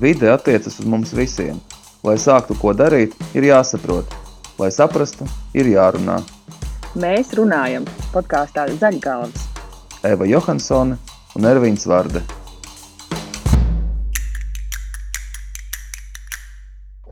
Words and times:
Vide 0.00 0.30
attiecas 0.32 0.78
uz 0.80 0.86
mums 0.88 1.10
visiem. 1.12 1.58
Lai 2.00 2.14
sāktu 2.16 2.54
ko 2.56 2.70
darīt, 2.72 3.12
ir 3.36 3.44
jāsaprot. 3.44 4.14
Lai 4.56 4.70
saprastu, 4.72 5.26
ir 5.52 5.68
jārunā. 5.68 6.14
Mēs 6.96 7.34
runājam 7.36 7.84
podkāstā 8.14 8.64
Zaļgalvas. 8.80 9.44
Eva 10.08 10.24
Johansone 10.24 10.96
un 11.36 11.50
Ervīns 11.50 11.84
Vārde. 11.84 12.24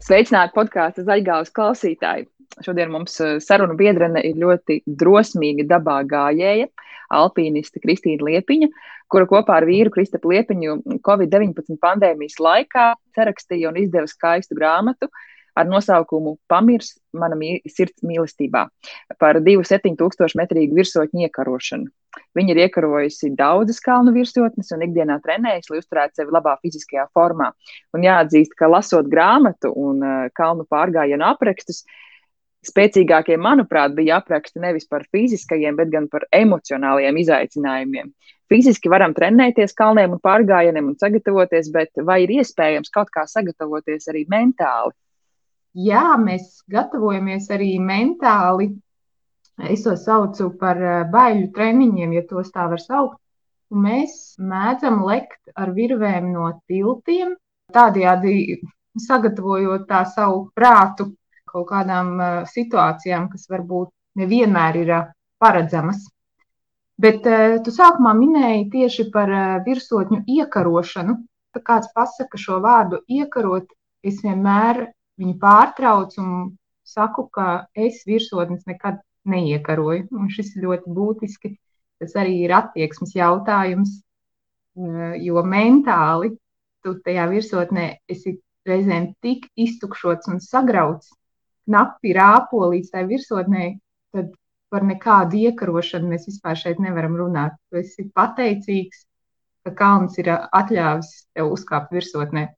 Sveicināti 0.09 0.57
podkāstu 0.57 1.05
Zaļgalvas 1.05 1.53
klausītāji! 1.53 2.31
Šodien 2.65 2.91
mums 2.93 3.19
eh, 3.23 3.39
sarunu 3.45 3.77
biedrene 3.79 4.23
ir 4.27 4.39
ļoti 4.41 4.83
drosmīga 4.87 5.67
dabā 5.69 6.01
gājēja, 6.11 6.69
alpīniste 7.15 7.81
Kristīna 7.83 8.27
Liepiņa, 8.29 8.69
kura 9.13 9.29
kopā 9.31 9.61
ar 9.61 9.67
vīru 9.69 9.93
Kristapu 9.95 10.33
Liepiņu 10.35 11.01
Covid-19 11.07 11.79
pandēmijas 11.81 12.39
laikā 12.43 12.93
sarakstīja 13.17 13.71
un 13.71 13.81
izdeva 13.81 14.11
skaistu 14.11 14.59
grāmatu 14.59 15.09
ar 15.59 15.67
nosaukumu 15.67 16.37
Pamirs 16.51 16.93
mana 17.19 17.37
mī, 17.39 17.57
sirds 17.67 18.05
mīlestībā 18.07 18.67
par 19.19 19.41
2,7 19.43 20.37
metrīgu 20.39 20.77
virsotņu 20.79 21.25
iekarošanu. 21.27 21.89
Viņa 22.39 22.55
ir 22.55 22.61
iekarojusi 22.65 23.33
daudzas 23.39 23.81
kalnu 23.85 24.15
virsotnes 24.15 24.71
un 24.75 24.85
ikdienā 24.87 25.19
trenējas, 25.25 25.69
lai 25.71 25.81
uzturētu 25.83 26.21
sevi 26.21 26.35
labā 26.35 26.55
fiziskajā 26.63 27.09
formā. 27.15 27.51
Un 27.97 28.07
jāatzīst, 28.07 28.55
ka 28.59 28.71
lasot 28.71 29.11
grāmatu 29.11 29.73
un 29.77 30.03
uh, 30.03 30.29
kalnu 30.39 30.67
pārgājienu 30.71 31.27
aprakstus, 31.29 31.85
spēcīgākie, 32.69 33.37
manuprāt, 33.41 33.95
bija 33.97 34.19
apraksti 34.23 34.63
nevis 34.63 34.89
par 34.89 35.07
fiziskajiem, 35.13 35.77
bet 35.79 35.91
gan 35.93 36.09
par 36.13 36.27
emocionālajiem 36.35 37.21
izaicinājumiem. 37.25 38.13
Fiziski 38.49 38.89
varam 38.89 39.13
trenēties 39.17 39.75
kalniem 39.77 40.15
un 40.17 40.23
pārgājieniem 40.25 40.93
un 40.93 40.97
sagatavoties, 41.01 41.69
bet 41.75 42.01
vai 42.05 42.23
ir 42.25 42.33
iespējams 42.39 42.93
kaut 42.95 43.13
kā 43.13 43.27
sagatavoties 43.29 44.09
arī 44.13 44.25
mentāli? 44.31 44.95
Jā, 45.79 46.17
mēs 46.17 46.63
gatavojamies 46.73 47.51
arī 47.55 47.75
mentāli. 47.83 48.71
Es 49.69 49.83
to 49.85 49.97
saucu 49.99 50.53
par 50.59 50.81
eh, 50.81 51.05
baiļu 51.13 51.51
treniņiem, 51.55 52.15
ja 52.17 52.25
tos 52.31 52.51
tā 52.55 52.69
var 52.71 52.81
saukt. 52.81 53.19
Un 53.69 53.85
mēs 53.85 54.13
mēdzam 54.41 55.03
lekt 55.05 55.53
ar 55.53 55.75
virvēm 55.77 56.31
no 56.33 56.55
tiltiem, 56.71 57.35
tādējādi 57.75 58.63
sagatavojot 58.99 59.85
tā 59.91 60.07
savu 60.09 60.47
prātu 60.57 61.11
kaut 61.49 61.69
kādām 61.71 62.13
uh, 62.19 62.29
situācijām, 62.49 63.29
kas 63.33 63.49
varbūt 63.51 63.91
nevienmēr 64.21 64.79
ir 64.83 64.93
uh, 64.95 65.09
paredzamas. 65.43 66.07
Bet 66.99 67.27
uh, 67.29 67.59
tu 67.65 67.75
sākumā 67.75 68.15
minēji 68.19 68.69
tieši 68.75 69.09
par 69.15 69.33
virsotņu 69.67 70.25
iekarošanu. 70.39 71.19
Kad 71.57 71.65
kāds 71.65 71.93
pasaka 71.97 72.39
šo 72.39 72.59
vārdu 72.65 73.01
iekarot, 73.09 73.71
es 74.05 74.19
vienmēr 74.25 74.85
viņu 75.19 75.39
pārtraucu 75.41 76.21
un 76.23 76.35
saku, 76.87 77.25
ka 77.33 77.69
es 77.75 78.03
virsotnes 78.07 78.67
nekad 78.69 79.01
neiekaroju. 79.29 80.11
Un 80.13 80.29
šis 80.33 80.53
ir 80.57 80.69
ļoti 80.69 80.93
būtiski. 80.99 81.55
Tas 81.99 82.13
arī 82.21 82.37
ir 82.45 82.53
attieksmes 82.55 83.17
jautājums, 83.17 83.97
jo 85.19 85.43
mentāli 85.43 86.37
tu 86.85 86.95
tajā 87.05 87.25
virsotnē 87.33 87.87
esi 88.11 88.37
reizēm 88.69 89.13
tik 89.25 89.49
iztukšots 89.59 90.31
un 90.33 90.41
sagrauts, 90.45 91.11
knapi 91.69 92.15
rāpo 92.17 92.65
līdz 92.73 92.93
tai 92.95 93.05
virsotnē, 93.09 93.71
tad 94.17 94.33
par 94.73 94.85
nekādu 94.85 95.39
iekarošanu 95.49 96.11
mēs 96.11 96.29
vispār 96.29 96.59
šeit 96.61 96.81
nevaram 96.83 97.17
runāt. 97.17 97.57
Tu 97.71 97.83
esi 97.83 98.09
pateicīgs, 98.17 99.05
ka 99.65 99.75
kalns 99.77 100.19
ir 100.21 100.31
atļāvis 100.33 101.13
tev 101.37 101.53
uzkāpt 101.55 101.93
virsotnē. 101.97 102.49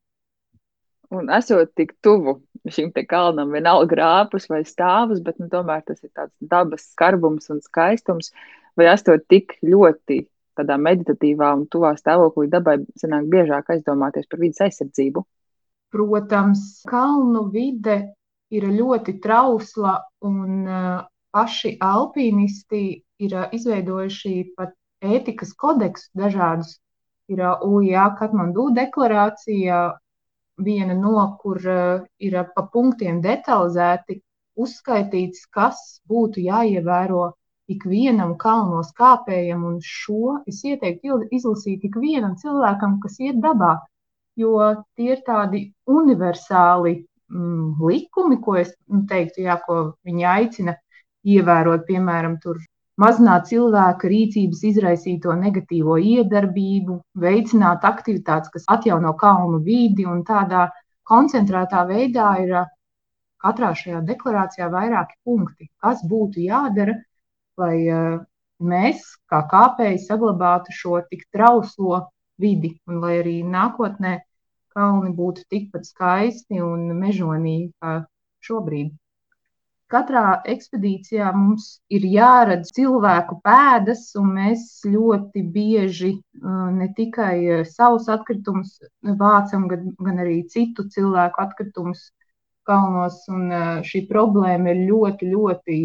Un 1.11 1.31
esot 1.35 1.73
tik 1.75 1.97
tuvu 2.07 2.39
šim 2.71 2.93
kalnam, 3.09 3.51
vienalga 3.51 3.89
grāpus 3.91 4.47
vai 4.51 4.63
stāvus, 4.67 5.23
bet 5.25 5.41
nu, 5.43 5.49
tomēr 5.51 5.83
tas 5.87 5.99
ir 6.05 6.11
tāds 6.15 6.35
dabas 6.39 6.87
skarbums 6.93 7.51
un 7.51 7.63
skaistums, 7.65 8.31
vai 8.79 8.87
esot 8.93 9.27
tik 9.29 9.57
ļoti 9.67 10.23
tādā 10.59 10.77
meditatīvā 10.79 11.51
un 11.57 11.67
tuvā 11.73 11.95
stāvoklī 11.99 12.51
dabai, 12.53 12.79
sanāk 13.01 13.27
biežāk 13.33 13.73
aizdomāties 13.75 14.29
par 14.31 14.43
vidas 14.43 14.63
aizsardzību. 14.67 15.25
Protams, 15.91 16.85
kalnu 16.87 17.49
vide 17.51 17.97
ir 18.51 18.67
ļoti 18.75 19.17
trausla, 19.25 19.95
un 20.27 20.67
uh, 20.67 21.01
paši 21.35 21.77
alpīnisti 21.87 22.83
ir 23.25 23.35
uh, 23.37 23.49
izveidojuši 23.55 24.35
pat 24.57 24.75
ētikas 25.01 25.55
kodeksus 25.59 26.11
dažādus. 26.19 26.79
Ir 27.31 27.43
uh, 27.47 27.63
UIA 27.67 28.09
Katmandu 28.19 28.71
deklarācija, 28.77 29.83
viena 30.61 30.95
no, 30.95 31.39
kur 31.41 31.57
ir 32.21 32.35
pa 32.55 32.63
punktiem 32.73 33.23
detalizēti 33.25 34.19
uzskaitīts, 34.61 35.47
kas 35.55 35.79
būtu 36.11 36.43
jāievēro 36.45 37.31
ikvienam 37.71 38.35
kalnos 38.37 38.91
kāpējam, 38.99 39.63
un 39.69 39.79
šo 39.85 40.41
es 40.51 40.61
ieteiktu 40.67 41.21
izlasīt 41.31 41.87
ikvienam 41.87 42.35
cilvēkam, 42.41 42.99
kas 43.05 43.17
iet 43.23 43.39
dabā, 43.45 43.77
jo 44.37 44.57
tie 44.99 45.15
ir 45.15 45.23
tādi 45.27 45.63
universāli 45.87 46.97
mm, 47.31 47.79
likumi, 47.87 48.41
ko 48.45 48.57
es 48.61 48.75
nu, 48.89 49.05
teiktu, 49.11 49.45
jā, 49.47 49.57
ko 49.67 49.81
viņi 50.07 50.27
aicina 50.35 50.77
ievērot, 51.27 51.87
piemēram, 51.89 52.37
mazināt 53.01 53.49
cilvēka 53.51 54.09
rīcības 54.13 54.63
izraisīto 54.73 55.35
negatīvo 55.39 55.97
iedarbību, 56.01 57.01
veicināt 57.25 57.87
aktivitātes, 57.89 58.53
kas 58.55 58.69
atjauno 58.77 59.15
kalnu 59.21 59.63
vidi 59.65 60.07
un 60.09 60.25
tādā 60.29 60.69
koncentrētā 61.11 61.85
veidā 61.89 62.31
ir 62.45 62.57
katrā 63.41 63.73
šajā 63.75 64.03
deklarācijā 64.09 64.69
vairāki 64.73 65.17
punkti, 65.25 65.71
kas 65.81 66.03
būtu 66.07 66.45
jādara, 66.45 66.97
lai 67.61 67.77
mēs, 68.61 69.05
kā 69.31 69.43
kāpēji, 69.51 70.03
saglabātu 70.05 70.75
šo 70.77 71.01
tik 71.09 71.25
trauslo 71.33 72.07
vidi 72.41 72.75
un 72.89 73.01
lai 73.05 73.19
arī 73.21 73.41
nākotnē 73.45 74.19
kalni 74.77 75.13
būtu 75.17 75.47
tikpat 75.53 75.87
skaisti 75.89 76.61
un 76.65 76.89
mežonīgi 77.03 77.71
kā 77.83 78.01
šobrīd. 78.47 78.91
Katrā 79.91 80.25
ekspedīcijā 80.53 81.33
mums 81.35 81.65
ir 81.91 82.05
jāredz 82.07 82.69
cilvēku 82.77 83.41
pēdas, 83.47 84.05
un 84.21 84.29
mēs 84.37 84.67
ļoti 84.87 85.43
bieži 85.57 86.13
uh, 86.15 86.69
ne 86.77 86.87
tikai 86.95 87.35
uh, 87.57 87.65
savus 87.67 88.07
atkritumus 88.15 88.77
vācam, 89.23 89.67
gan, 89.73 90.23
arī 90.23 90.45
citu 90.53 90.87
cilvēku 90.95 91.43
atkritumus 91.43 92.05
kalnos. 92.71 93.19
Un 93.35 93.51
uh, 93.51 93.73
šī 93.91 94.05
problēma 94.13 94.77
ir 94.77 94.85
ļoti, 94.93 95.33
ļoti 95.35 95.81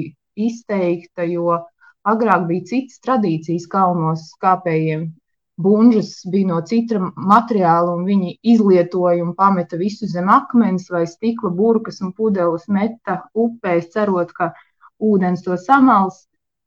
izteikta, 0.49 1.25
jo 1.25 1.57
agrāk 2.05 2.45
bija 2.51 2.69
citas 2.75 3.01
tradīcijas 3.07 3.65
kalnos 3.73 4.29
kāpējiem 4.45 5.09
buļbuļs 5.63 6.11
bija 6.31 6.47
no 6.49 6.59
cita 6.67 6.99
materiāla, 7.15 7.93
un 7.95 8.03
viņi 8.09 8.33
izlietoja 8.53 9.23
un 9.23 9.33
pameta 9.37 9.79
visu 9.79 10.07
zem 10.11 10.29
akmens 10.31 10.89
vai 10.91 11.05
stikla 11.07 11.51
burkas 11.59 12.01
un 12.03 12.11
pudeles 12.17 12.67
meta 12.67 13.21
upēs, 13.45 13.91
cerot, 13.93 14.33
ka 14.35 14.51
ūdens 14.99 15.45
to 15.45 15.55
samals. 15.57 16.25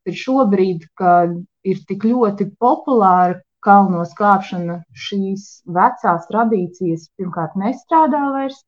Ir 0.09 0.17
šobrīd, 0.17 0.87
kad 0.97 1.35
ir 1.69 1.85
tik 1.89 2.07
ļoti 2.09 2.49
populāra 2.57 3.43
kalnos 3.65 4.15
kāpšana, 4.17 4.79
šīs 5.07 5.45
vecās 5.79 6.25
tradīcijas 6.31 7.09
pirmkārt 7.19 7.59
nestrādā 7.61 8.23
vairs, 8.33 8.63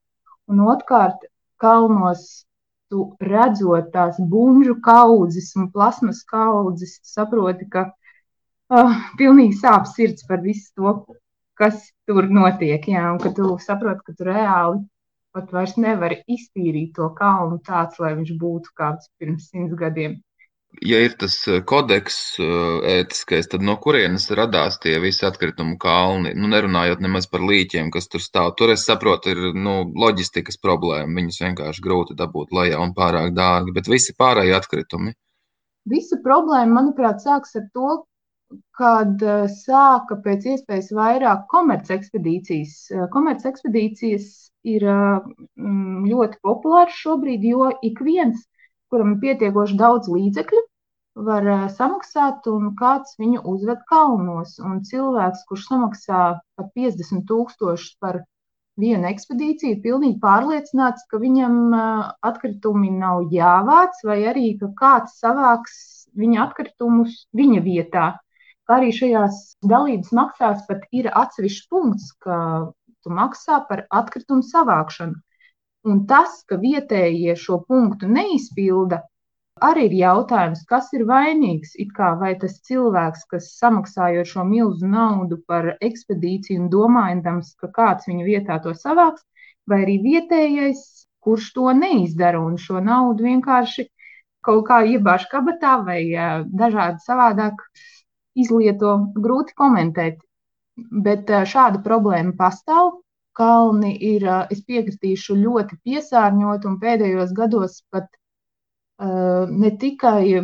un 0.50 0.60
otrkārt 0.68 1.24
kalnos 1.62 2.44
tu 2.90 3.06
redzot 3.22 3.92
tās 3.94 4.18
buļbuļsu 4.18 4.76
kaudzes 4.84 5.52
un 5.56 5.70
plasmas 5.72 6.24
kaudzes, 6.28 6.98
saproti, 7.06 7.68
ka 7.72 7.86
oh, 8.76 8.94
pilnīgi 9.18 9.58
sāp 9.60 9.90
sirds 9.90 10.26
par 10.28 10.42
visu 10.44 10.70
to, 10.78 10.94
kas 11.60 11.90
tur 12.08 12.30
notiek. 12.30 12.86
Jā, 12.88 13.10
un 13.12 13.20
ka 13.22 13.34
tu 13.36 13.52
saproti, 13.62 14.06
ka 14.06 14.16
tu 14.16 14.30
reāli 14.30 14.80
pat 15.34 15.52
vairs 15.54 15.76
nevari 15.78 16.22
iztīrīt 16.30 16.96
to 16.96 17.06
kalnu 17.18 17.60
tāds, 17.66 18.00
lai 18.02 18.16
viņš 18.18 18.34
būtu 18.40 18.74
kāds 18.78 19.10
pirms 19.20 19.46
simts 19.52 19.78
gadiem. 19.78 20.18
Ja 20.86 21.00
ir 21.02 21.16
tas 21.18 21.34
eh, 21.50 21.58
kodeks 21.66 22.16
eh, 22.38 22.90
ētiskais, 23.00 23.48
tad 23.50 23.62
no 23.66 23.74
kurienes 23.82 24.28
radās 24.38 24.78
tie 24.82 24.92
visi 25.02 25.24
atkritumu 25.26 25.74
kalni? 25.82 26.30
Nu, 26.38 26.46
nerunājot 26.52 27.02
nemaz 27.02 27.26
par 27.30 27.42
līķiem, 27.46 27.90
kas 27.94 28.06
tur 28.10 28.22
stāv. 28.22 28.52
Tur 28.58 28.70
es 28.74 28.86
saprotu, 28.86 29.34
ir 29.34 29.56
nu, 29.58 29.80
loģistikas 30.04 30.60
problēma. 30.62 31.10
Viņus 31.18 31.40
vienkārši 31.42 31.82
grūti 31.86 32.18
dabūt 32.18 32.54
lejā 32.54 32.78
un 32.82 32.94
pārāk 32.94 33.34
dārgi, 33.34 33.74
bet 33.74 33.90
visi 33.90 34.14
pārējie 34.18 34.54
atkritumi. 34.60 35.16
Visa 35.90 36.20
problēma, 36.22 36.76
manuprāt, 36.78 37.18
sākas 37.24 37.58
ar 37.58 37.66
to, 37.74 37.96
kad 38.76 39.22
eh, 39.22 39.44
sāka 39.52 40.16
pēc 40.24 40.46
iespējas 40.54 40.90
vairāk 40.96 41.44
komercekspedīcijas. 41.52 42.76
Eh, 42.94 43.04
komercekspedīcijas 43.14 44.30
ir 44.74 44.86
eh, 44.94 45.28
mm, 45.60 46.08
ļoti 46.10 46.40
populāras 46.46 46.96
šobrīd, 47.02 47.46
jo 47.52 47.70
ik 47.86 48.02
viens, 48.06 48.42
kuram 48.90 49.14
ir 49.14 49.22
pietiekoši 49.24 49.78
daudz 49.78 50.10
līdzekļu, 50.10 50.64
var 51.26 51.46
samaksāt, 51.74 52.46
un 52.48 52.72
kāds 52.78 53.16
viņu 53.20 53.42
uzved 53.52 53.80
kalnos. 53.90 54.56
Un 54.62 54.80
cilvēks, 54.86 55.44
kurš 55.48 55.66
samaksā 55.68 56.20
pat 56.56 56.70
50 56.78 57.26
tūkstošus 57.28 57.98
par 58.02 58.22
vienu 58.80 59.10
ekspedīciju, 59.10 59.74
ir 59.74 59.82
pilnīgi 59.84 60.16
pārliecināts, 60.22 61.04
ka 61.10 61.20
viņam 61.20 61.74
atkritumi 62.24 62.94
nav 62.94 63.26
jāvāc, 63.34 63.98
vai 64.06 64.20
arī 64.32 64.54
ka 64.62 64.70
kāds 64.80 65.18
savāks 65.20 65.76
viņa 66.16 66.46
atkritumus 66.46 67.26
viņa 67.36 67.62
vietā. 67.66 68.06
Arī 68.70 68.92
šajās 68.94 69.38
dalības 69.66 70.12
maksās 70.14 70.62
pat 70.68 70.84
ir 70.94 71.10
atsevišķs 71.10 71.70
punkts, 71.72 72.12
ka 72.22 72.36
tu 73.02 73.12
maksā 73.16 73.60
par 73.68 73.86
atkritumu 74.00 74.46
savākšanu. 74.46 75.16
Un 75.90 76.04
tas, 76.06 76.42
ka 76.48 76.58
vietējie 76.60 77.34
šo 77.40 77.62
punktu 77.66 78.08
neizpilda, 78.12 79.00
arī 79.64 79.86
ir 79.88 79.96
jautājums, 80.00 80.64
kas 80.68 80.90
ir 80.96 81.06
vainīgs. 81.08 81.72
It 81.82 81.92
kā 81.96 82.12
vai 82.20 82.34
tas 82.42 82.58
cilvēks, 82.68 83.26
kas 83.32 83.50
samaksājot 83.60 84.28
šo 84.32 84.44
milzu 84.48 84.88
naudu 84.88 85.40
par 85.48 85.72
ekspedīciju 85.80 86.64
un 86.64 86.68
domājams, 86.72 87.54
ka 87.60 87.72
kāds 87.78 88.08
viņa 88.10 88.26
vietā 88.28 88.58
to 88.64 88.74
savāks, 88.76 89.24
vai 89.68 89.82
arī 89.86 89.96
vietējais, 90.04 90.84
kurš 91.24 91.52
to 91.56 91.72
neizdara 91.76 92.40
un 92.40 92.60
šo 92.60 92.80
naudu 92.84 93.26
vienkārši 93.28 93.88
kaut 94.44 94.66
kā 94.68 94.82
iebāž 94.88 95.26
kabatā 95.32 95.78
vai 95.84 96.02
dažādi 96.48 97.04
savādāk 97.04 97.60
izlieto, 98.38 98.96
grūti 99.16 99.56
komentēt. 99.56 100.20
Bet 100.90 101.28
šāda 101.28 101.82
problēma 101.84 102.36
pastāv. 102.38 103.00
Kalni 103.36 103.92
ir, 104.02 104.24
es 104.50 104.60
piekritīšu, 104.66 105.36
ļoti 105.38 105.76
piesārņot, 105.86 106.64
un 106.66 106.78
pēdējos 106.82 107.30
gados 107.36 107.78
pat 107.94 108.08
ne 109.00 109.70
tikai 109.80 110.42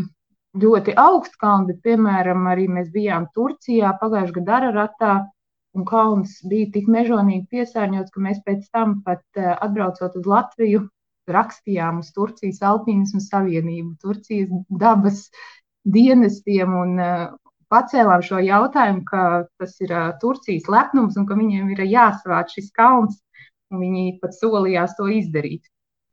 ļoti 0.57 0.95
augsts 0.97 1.37
kalns, 1.41 1.67
bet, 1.69 1.81
piemēram, 1.85 2.47
arī 2.49 2.69
mēs 2.73 2.93
bijām 2.95 3.27
Turcijā 3.37 3.91
pagājušajā 4.01 4.37
gadā 4.39 4.61
Araratā, 4.61 5.15
un 5.77 5.85
kalns 5.85 6.39
bija 6.49 6.71
tik 6.73 6.87
mežonīgi 6.89 7.45
piesārņots, 7.53 8.13
ka 8.15 8.23
mēs 8.25 8.39
pēc 8.47 8.69
tam 8.73 9.01
pat 9.05 9.25
atbraucot 9.43 10.17
uz 10.17 10.31
Latviju, 10.31 10.87
rakstījām 11.29 12.01
uz 12.01 12.13
Turcijas 12.15 12.63
Alpīnismu 12.65 13.21
Savienību, 13.21 13.97
Turcijas 14.01 14.49
dabas 14.71 15.27
dienestiem 15.85 16.73
un 16.81 17.01
pacēlām 17.73 18.25
šo 18.25 18.41
jautājumu, 18.45 19.05
ka 19.09 19.23
tas 19.61 19.77
ir 19.85 19.95
Turcijas 20.23 20.69
lepnums 20.73 21.17
un 21.21 21.27
ka 21.29 21.39
viņiem 21.39 21.73
ir 21.75 21.87
jāsavāc 21.87 22.53
šis 22.55 22.71
kalns, 22.77 23.19
un 23.73 23.83
viņi 23.83 24.19
pat 24.23 24.37
solījās 24.37 24.97
to 24.99 25.09
izdarīt. 25.13 25.65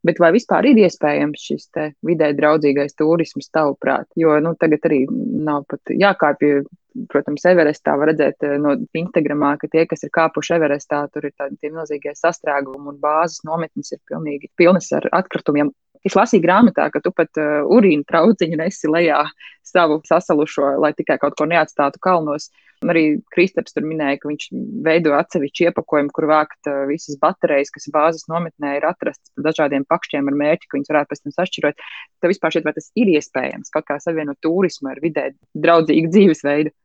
Bet 0.04 0.20
vai 0.20 0.34
vispār 0.36 0.66
ir 0.68 0.82
iespējams 0.84 1.44
šis 1.48 1.70
vidē 2.04 2.34
draudzīgais 2.36 2.98
turisms, 3.00 3.48
tavuprāt? 3.56 4.10
Jo 4.20 4.36
nu, 4.44 4.52
tagad 4.60 4.84
arī 4.90 5.06
nav 5.10 5.68
pat 5.72 5.94
jākāpj. 5.96 6.64
Protams, 7.10 7.42
Everestā 7.50 7.96
var 7.98 8.12
redzēt 8.12 8.44
no 8.62 8.76
Instagramā, 9.00 9.56
ka 9.58 9.66
tie, 9.66 9.88
kas 9.90 10.04
ir 10.06 10.12
kāpuši 10.14 10.54
Everestā, 10.60 11.00
tur 11.10 11.26
ir 11.26 11.32
tādi 11.34 11.72
milzīgie 11.74 12.12
sastrēgumi 12.14 12.92
un 12.92 13.00
bāzes 13.02 13.42
nometnes 13.48 13.96
ir 13.96 14.02
pilnīgi 14.12 14.52
pilnas 14.60 14.92
ar 14.94 15.08
atkritumiem. 15.18 15.72
Es 16.04 16.18
lasīju 16.20 16.44
grāmatā, 16.44 16.90
ka 16.92 17.00
tu 17.04 17.14
pat 17.16 17.40
uh, 17.40 17.64
urīna 17.72 18.04
trauciņu 18.10 18.60
nesi 18.60 18.92
lejā 18.92 19.22
savu 19.64 20.02
sasalušo, 20.08 20.76
lai 20.84 20.92
tikai 20.98 21.16
kaut 21.22 21.38
ko 21.40 21.48
neatstātu 21.48 22.02
kalnos. 22.04 22.50
Arī 22.84 23.22
Kristaps 23.32 23.72
tur 23.72 23.86
minēja, 23.88 24.18
ka 24.20 24.28
viņš 24.28 24.50
veido 24.84 25.14
atsevišķu 25.16 25.70
iepakojumu, 25.70 26.12
kur 26.12 26.28
vākt 26.28 26.68
uh, 26.68 26.82
visas 26.90 27.16
baterijas, 27.22 27.72
kas 27.72 27.88
bāzes 27.96 28.28
nometnē 28.28 28.76
ir 28.82 28.88
atrastas 28.90 29.32
par 29.32 29.48
dažādiem 29.48 29.88
pakšķiem 29.88 30.28
ar 30.28 30.40
mērķi, 30.44 30.68
ka 30.68 30.78
viņas 30.78 30.92
varētu 30.92 31.14
pēc 31.14 31.24
tam 31.24 31.36
sašķirot. 31.38 31.88
Tev 32.20 32.34
vispār 32.34 32.56
šķiet, 32.56 32.68
vai 32.68 32.76
tas 32.76 32.92
ir 33.00 33.14
iespējams 33.16 33.72
kaut 33.72 33.88
kā 33.88 34.00
savienot 34.04 34.42
turismu 34.44 34.92
ar 34.92 35.00
vidē 35.04 35.30
draudzīgu 35.56 36.12
dzīvesveidu? 36.18 36.76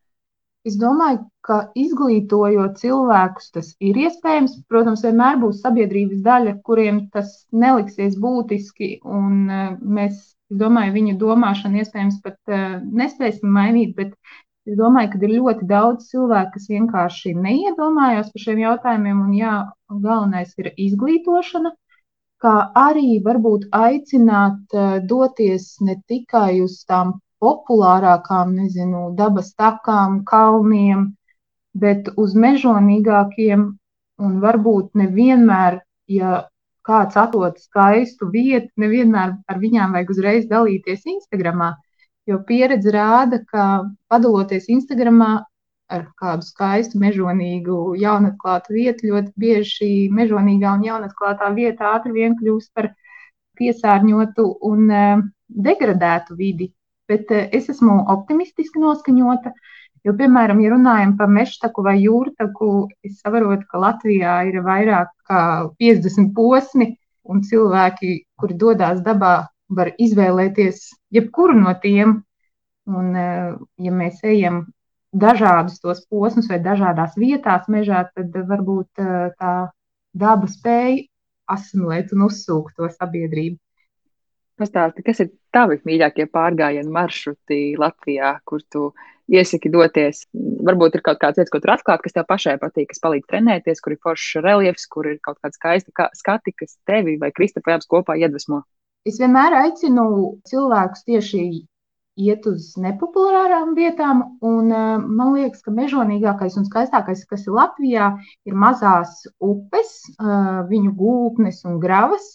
Es 0.67 0.75
domāju, 0.81 1.21
ka 1.47 1.59
izglītojot 1.79 2.81
cilvēkus, 2.81 3.53
tas 3.55 3.69
ir 3.81 4.01
iespējams. 4.03 4.59
Protams, 4.69 5.05
vienmēr 5.07 5.39
būs 5.41 5.63
sabiedrības 5.63 6.25
daļa, 6.27 6.57
kuriem 6.67 7.05
tas 7.15 7.31
neliksies 7.53 8.19
būtiski, 8.21 8.99
un 9.05 9.47
uh, 9.47 9.71
mēs, 9.81 10.19
es 10.51 10.61
domāju, 10.65 10.97
viņu 10.99 11.17
domāšanu 11.23 11.83
iespējams 11.85 12.21
pat 12.27 12.39
uh, 12.53 12.83
nespēsim 12.83 13.55
mainīt, 13.55 13.95
bet 13.97 14.13
Es 14.69 14.77
domāju, 14.77 15.09
ka 15.15 15.19
ir 15.25 15.31
ļoti 15.33 15.67
daudz 15.69 16.11
cilvēku, 16.11 16.51
kas 16.55 16.67
vienkārši 16.69 17.31
neiedomājās 17.45 18.27
par 18.33 18.43
šiem 18.43 18.59
jautājumiem, 18.61 19.23
un 19.25 19.31
jā, 19.33 19.53
galvenais 20.07 20.51
ir 20.61 20.69
izglītošana, 20.87 21.71
kā 22.45 22.53
arī 22.77 23.15
varbūt 23.25 23.65
aicināt 23.79 24.77
uh, 24.77 24.99
doties 25.13 25.71
ne 25.89 25.97
tikai 26.13 26.61
uz 26.67 26.77
tām 26.91 27.15
populārākām, 27.45 28.55
nezinu, 28.59 29.09
dabas 29.19 29.53
takām, 29.55 30.23
kalniem, 30.29 31.11
bet 31.75 32.13
uz 32.17 32.35
mežonīgākiem, 32.35 33.67
un 34.19 34.39
varbūt 34.43 34.95
nevienmēr, 34.99 35.83
ja 36.11 36.47
kāds 36.89 37.19
atrod 37.21 37.61
skaistu 37.61 38.31
vietu, 38.33 38.73
nevienmēr 38.81 39.37
ar 39.47 39.61
viņām 39.61 39.95
vajag 39.95 40.15
uzreiz 40.17 40.49
dalīties 40.51 41.05
Instagramā 41.07 41.75
Jo 42.29 42.43
pieredze 42.49 42.93
rāda, 42.93 43.39
ka 43.49 43.65
padaloties 44.13 44.67
Instagram 44.69 45.23
ar 45.25 46.03
kādu 46.21 46.45
skaistu, 46.45 46.99
mežonīgu, 47.01 47.77
jaunatklātu 48.03 48.75
vietu, 48.77 49.09
ļoti 49.13 49.33
bieži 49.45 49.71
šī 49.71 49.89
mežonīgā 50.19 50.75
un 50.77 50.85
jaunatklātā 50.85 51.49
vieta 51.57 51.95
ātri 51.95 52.13
vien 52.19 52.37
kļūst 52.37 52.75
par 52.77 52.91
piesārņotu 53.57 54.45
un 54.71 54.93
uh, 54.93 55.23
degradētu 55.69 56.37
vidi. 56.37 56.69
Bet 57.09 57.33
uh, 57.35 57.47
es 57.53 57.69
esmu 57.73 58.03
optimistiski 58.15 58.81
noskaņota, 58.83 59.53
jo, 60.07 60.15
piemēram, 60.19 60.63
ja 60.63 60.73
runājam 60.75 61.17
par 61.19 61.31
mežtaku 61.33 61.85
vai 61.87 61.99
jūrtaku, 62.03 62.89
es 63.07 63.21
saprotu, 63.23 63.67
ka 63.71 63.83
Latvijā 63.83 64.39
ir 64.51 64.63
vairāk 64.67 65.13
kā 65.29 65.43
50 65.81 66.33
posmi 66.37 66.93
un 67.29 67.43
cilvēki, 67.45 68.15
kuri 68.41 68.57
dodas 68.59 69.03
dabā 69.05 69.35
var 69.69 69.93
izvēlēties 70.01 70.89
jebkuru 71.15 71.59
no 71.61 71.75
tiem. 71.83 72.23
Un, 72.89 73.13
eh, 73.17 73.55
ja 73.85 73.93
mēs 73.93 74.23
ejam 74.25 74.63
dažādus 75.13 75.81
tos 75.81 76.07
posmus 76.09 76.49
vai 76.49 76.59
dažādās 76.65 77.17
vietās 77.21 77.69
mežā, 77.69 78.07
tad 78.15 78.33
varbūt 78.33 79.03
eh, 79.05 79.31
tā 79.37 79.55
daba 80.15 80.49
spēja 80.49 81.05
asimilēt 81.49 82.13
un 82.17 82.29
uzsūkt 82.29 82.77
to 82.77 82.89
sabiedrību. 82.89 83.59
Pastāsti, 84.59 85.05
kas 85.07 85.21
ir 85.23 85.31
tavi 85.55 85.79
mīļākie 85.87 86.27
pārgājienu 86.35 86.91
maršruti 86.95 87.77
Latvijā, 87.79 88.33
kur 88.49 88.65
tu 88.73 88.89
iesaki 89.31 89.71
doties? 89.71 90.25
Varbūt 90.67 90.99
ir 90.99 91.05
kaut 91.07 91.21
kāds 91.23 91.39
vietas, 91.39 91.53
ko 91.55 91.61
tur 91.63 91.77
atklāt, 91.77 92.03
kas 92.03 92.17
tev 92.17 92.27
pašai 92.27 92.57
patīk, 92.63 92.89
kas 92.91 93.03
palīdz 93.05 93.29
trenēties, 93.31 93.83
kur 93.85 93.95
ir 93.95 94.03
foršs 94.03 94.43
reliefs, 94.43 94.89
kur 94.91 95.07
ir 95.13 95.21
kaut 95.23 95.39
kāda 95.39 95.55
skaista 95.55 96.11
skati, 96.19 96.57
kas 96.59 96.75
tevi 96.91 97.17
vai 97.23 97.31
Kristapē 97.37 97.77
abas 97.77 97.91
kopā 97.91 98.19
iedvesmo. 98.19 98.65
Es 99.07 99.21
vienmēr 99.23 99.55
aicinu 99.61 100.09
cilvēkus 100.51 101.07
tieši 101.07 101.45
iet 102.19 102.47
uz 102.51 102.73
nepopulārām 102.83 103.77
vietām, 103.79 104.25
un 104.45 104.73
uh, 104.75 104.99
man 104.99 105.37
liekas, 105.37 105.63
ka 105.63 105.73
mežonīgākais 105.75 106.59
un 106.59 106.67
skaistākais, 106.67 107.23
kas 107.31 107.47
ir 107.47 107.55
Latvijā, 107.55 108.11
ir 108.49 108.59
mazās 108.59 109.23
upes, 109.39 109.95
uh, 110.19 110.67
viņu 110.69 110.97
gultnes 110.99 111.63
un 111.69 111.79
gravas. 111.83 112.35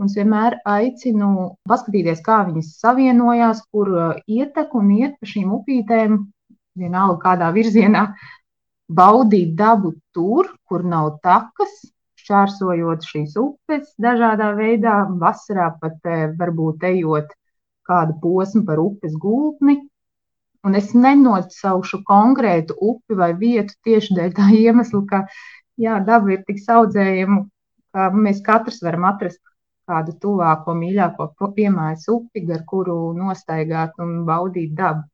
Un 0.00 0.10
es 0.10 0.16
vienmēr 0.18 0.56
aicinu 0.66 1.54
paskatīties, 1.70 2.22
kā 2.26 2.40
viņas 2.48 2.72
savienojās, 2.82 3.60
kur 3.70 3.90
uh, 3.94 4.14
ietek 4.26 4.74
un 4.74 4.90
iet 4.96 5.14
pa 5.20 5.28
šīm 5.30 5.52
upītēm, 5.54 6.16
vienalga 6.78 7.20
kādā 7.22 7.50
virzienā, 7.54 8.08
baudīt 8.90 9.54
dabu 9.58 9.94
tur, 10.16 10.50
kur 10.68 10.82
nav 10.84 11.20
takas, 11.22 11.76
šķērsojot 12.24 13.06
šīs 13.06 13.36
upes 13.40 13.94
dažādā 14.00 14.52
veidā, 14.56 15.04
vasarā 15.20 15.70
pat 15.80 15.98
eh, 16.08 16.26
varbūt 16.38 16.86
ejot 16.88 17.32
kādu 17.84 18.16
posmu 18.22 18.64
par 18.66 18.80
upes 18.80 19.16
gultni. 19.20 19.82
Un 20.64 20.78
es 20.78 20.94
nenosaušu 20.96 22.00
konkrētu 22.08 22.76
upi 22.80 23.16
vai 23.18 23.34
vietu 23.36 23.76
tieši 23.84 24.16
dēļ 24.18 24.36
tā 24.38 24.48
iemesla, 24.62 25.02
ka 25.10 25.24
jā, 25.80 25.98
daba 26.04 26.32
ir 26.36 26.44
tik 26.48 26.62
saudzējama, 26.64 27.44
ka 27.94 28.08
mēs 28.16 28.40
katrs 28.46 28.80
varam 28.84 29.04
atrast 29.10 29.42
kādu 29.88 30.14
tuvāko, 30.20 30.76
mīļāko 30.78 31.30
piemājas 31.56 32.06
upi, 32.12 32.44
gar 32.48 32.64
kuru 32.68 32.98
nostaigāt 33.18 33.98
un 34.02 34.22
baudīt 34.28 34.72
dabu 34.78 35.04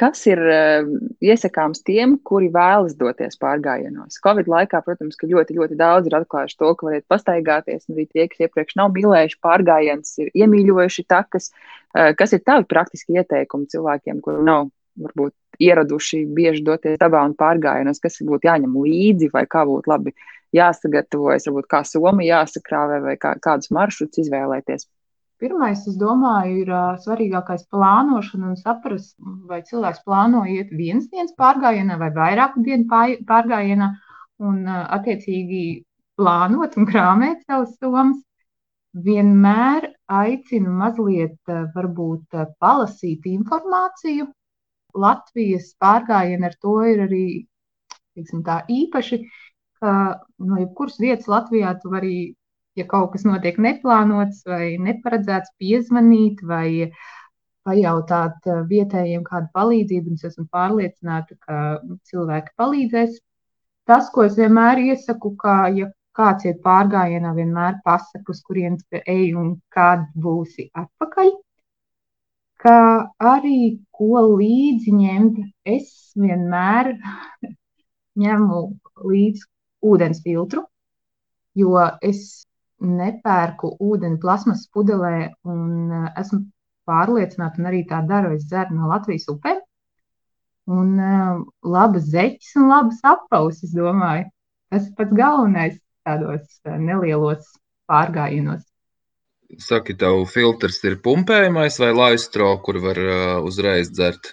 kas 0.00 0.24
ir 0.26 0.40
uh, 0.40 0.88
iesakāms 1.22 1.82
tiem, 1.86 2.16
kuri 2.26 2.48
vēlas 2.54 2.96
doties 2.98 3.36
pārgājienos? 3.40 4.18
Covid 4.24 4.48
laikā, 4.50 4.80
protams, 4.86 5.18
ka 5.20 5.28
ļoti, 5.30 5.56
ļoti 5.58 5.78
daudz 5.78 6.08
ir 6.08 6.16
atklājuši 6.18 6.58
to, 6.60 6.70
ka 6.78 6.88
varat 6.88 7.06
pastaigāties, 7.12 7.86
un 7.88 7.98
arī 7.98 8.06
tie, 8.08 8.26
kas 8.30 8.46
iepriekš 8.46 8.78
nav 8.80 8.94
mīlējuši 8.96 9.40
pārgājienus, 9.44 10.16
ir 10.24 10.32
iemīļojuši 10.42 11.06
takas. 11.10 11.50
Uh, 11.94 12.12
kas 12.18 12.34
ir 12.34 12.42
tavi 12.46 12.66
praktiski 12.70 13.20
ieteikumi 13.20 13.70
cilvēkiem, 13.70 14.22
kuri 14.24 14.42
nav 14.46 14.70
varbūt 15.04 15.34
ieraduši 15.62 16.24
bieži 16.34 16.64
doties 16.66 16.98
dabā 16.98 17.22
un 17.28 17.34
pārgājienos, 17.38 18.00
kas 18.02 18.18
būtu 18.26 18.48
jāņem 18.48 18.74
līdzi 18.84 19.30
vai 19.34 19.44
kā 19.50 19.62
būtu 19.68 19.90
labi 19.90 20.14
jāsagatavojas, 20.54 21.48
varbūt 21.48 21.70
kā 21.70 21.80
somi 21.88 22.28
jāsakrāvē 22.28 23.00
vai 23.04 23.14
kā, 23.20 23.34
kādus 23.42 23.72
maršrutus 23.74 24.24
izvēlēties? 24.24 24.86
Pirmais, 25.42 25.80
es 25.90 25.96
domāju, 26.00 26.60
ir 26.62 26.68
uh, 26.70 26.98
svarīgākais 27.04 27.66
plānošana 27.74 28.52
un 28.52 28.58
saprast, 28.60 29.16
vai 29.50 29.58
cilvēks 29.66 30.04
plāno 30.06 30.44
iet 30.48 30.70
vienas 30.70 31.08
dienas 31.10 31.34
pārgājienā 31.40 31.98
vai 32.00 32.12
vairāku 32.14 32.62
dienu 32.64 32.86
pārgājienā. 33.28 33.90
Un, 34.44 34.62
uh, 34.66 34.84
attiecīgi, 34.94 35.64
plānot 36.18 36.78
un 36.78 36.86
krāmēt 36.90 37.42
savus 37.48 37.74
somas. 37.82 38.22
Vienmēr 38.94 39.88
aicinu 40.06 40.70
mazliet, 40.78 41.40
varbūt, 41.74 42.38
palasīt 42.62 43.26
informāciju. 43.26 44.28
Latvijas 44.94 45.72
pārgājieni 45.82 46.46
ar 46.46 46.54
to 46.62 46.76
ir 46.86 47.02
arī 47.08 47.24
teiksim, 48.14 48.44
tā, 48.46 48.60
īpaši, 48.70 49.18
ka 49.80 49.92
no 50.38 50.60
jebkuras 50.60 50.98
vietas 51.02 51.28
Latvijā 51.30 51.74
tu 51.82 51.92
vari, 51.92 52.16
ja 52.78 52.86
kaut 52.90 53.12
kas 53.14 53.26
notiek 53.28 53.58
neplānots 53.62 54.42
vai 54.48 54.74
neparedzēts, 54.82 55.54
piezvanīt 55.62 56.42
vai 56.46 56.90
pajautāt 57.64 58.48
vietējiem 58.70 59.24
kādu 59.24 59.48
palīdzību. 59.56 60.16
Es 60.18 60.26
esmu 60.30 60.46
pārliecināta, 60.52 61.36
ka 61.46 61.60
cilvēki 62.10 62.56
palīdzēs. 62.60 63.20
Tas, 63.88 64.08
ko 64.12 64.24
es 64.28 64.36
vienmēr 64.40 64.80
iesaku, 64.80 65.34
ka, 65.40 65.56
ja 65.76 65.90
kāds 66.16 66.46
iet 66.48 66.60
pārgājienā, 66.64 67.32
vienmēr 67.36 67.80
pasaka, 67.84 68.32
uz 68.32 68.42
kurienes 68.46 68.84
ej 69.04 69.34
un 69.40 69.56
kad 69.74 70.06
būsi 70.26 70.68
atpakaļ. 70.82 71.32
Kā 72.64 72.78
arī 73.20 73.58
ko 73.92 74.22
līdzi 74.38 74.94
ņemt, 74.96 75.40
es 75.68 75.90
vienmēr 76.16 76.94
ņemu 78.24 78.60
līdzi 79.10 79.44
ūdens 79.84 80.22
filtru, 80.24 80.64
jo 81.58 81.76
es 82.02 82.44
nepērku 82.84 83.76
ūdeni 83.80 84.18
plasmas 84.20 84.66
pudelē 84.74 85.30
un 85.48 85.92
eh, 85.92 86.10
esmu 86.20 86.44
pārliecināta, 86.88 87.60
un 87.60 87.70
arī 87.70 87.84
tā 87.88 88.02
daru, 88.08 88.34
es 88.36 88.44
dzeru 88.48 88.76
no 88.76 88.90
Latvijas 88.90 89.28
upēm. 89.32 89.62
Un 90.74 90.92
uh, 90.96 91.40
labas 91.60 92.06
zeķes 92.08 92.54
un 92.56 92.70
labas 92.70 93.02
apaus, 93.04 93.58
es 93.66 93.74
domāju, 93.76 94.30
tas 94.72 94.86
pats 94.96 95.16
galvenais 95.16 95.74
tādos 96.04 96.44
eh, 96.64 96.78
nelielos 96.80 97.50
pārgājienos. 97.90 98.62
Saki, 99.60 99.94
tev 100.00 100.24
filtrs 100.32 100.80
ir 100.88 100.96
pumpējamais 101.04 101.76
vai 101.82 101.90
laistro, 101.92 102.48
kur 102.64 102.80
var 102.84 103.00
uh, 103.00 103.44
uzreiz 103.44 103.92
dzert? 103.92 104.32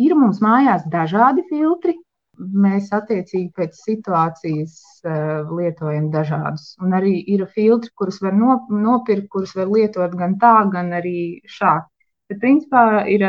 Ir 0.00 0.14
mums 0.16 0.38
mājās 0.42 0.86
dažādi 0.90 1.44
filtri. 1.50 1.98
Mēs 2.40 2.88
attiecīgi 2.96 3.50
pēc 3.56 3.76
situācijas 3.84 4.76
uh, 5.04 5.50
lietojam 5.56 6.08
dažādus. 6.14 6.74
Un 6.80 6.94
arī 6.96 7.18
ir 7.34 7.44
filtri, 7.54 7.92
kurus 7.96 8.20
var 8.24 8.36
nopirkt, 8.36 9.28
kurus 9.32 9.52
var 9.58 9.68
lietot 9.68 10.16
gan 10.16 10.38
tā, 10.40 10.54
gan 10.72 10.92
arī 10.96 11.42
šādi. 11.44 11.86
Bet, 12.30 12.38
principā, 12.40 12.84
ir 13.10 13.26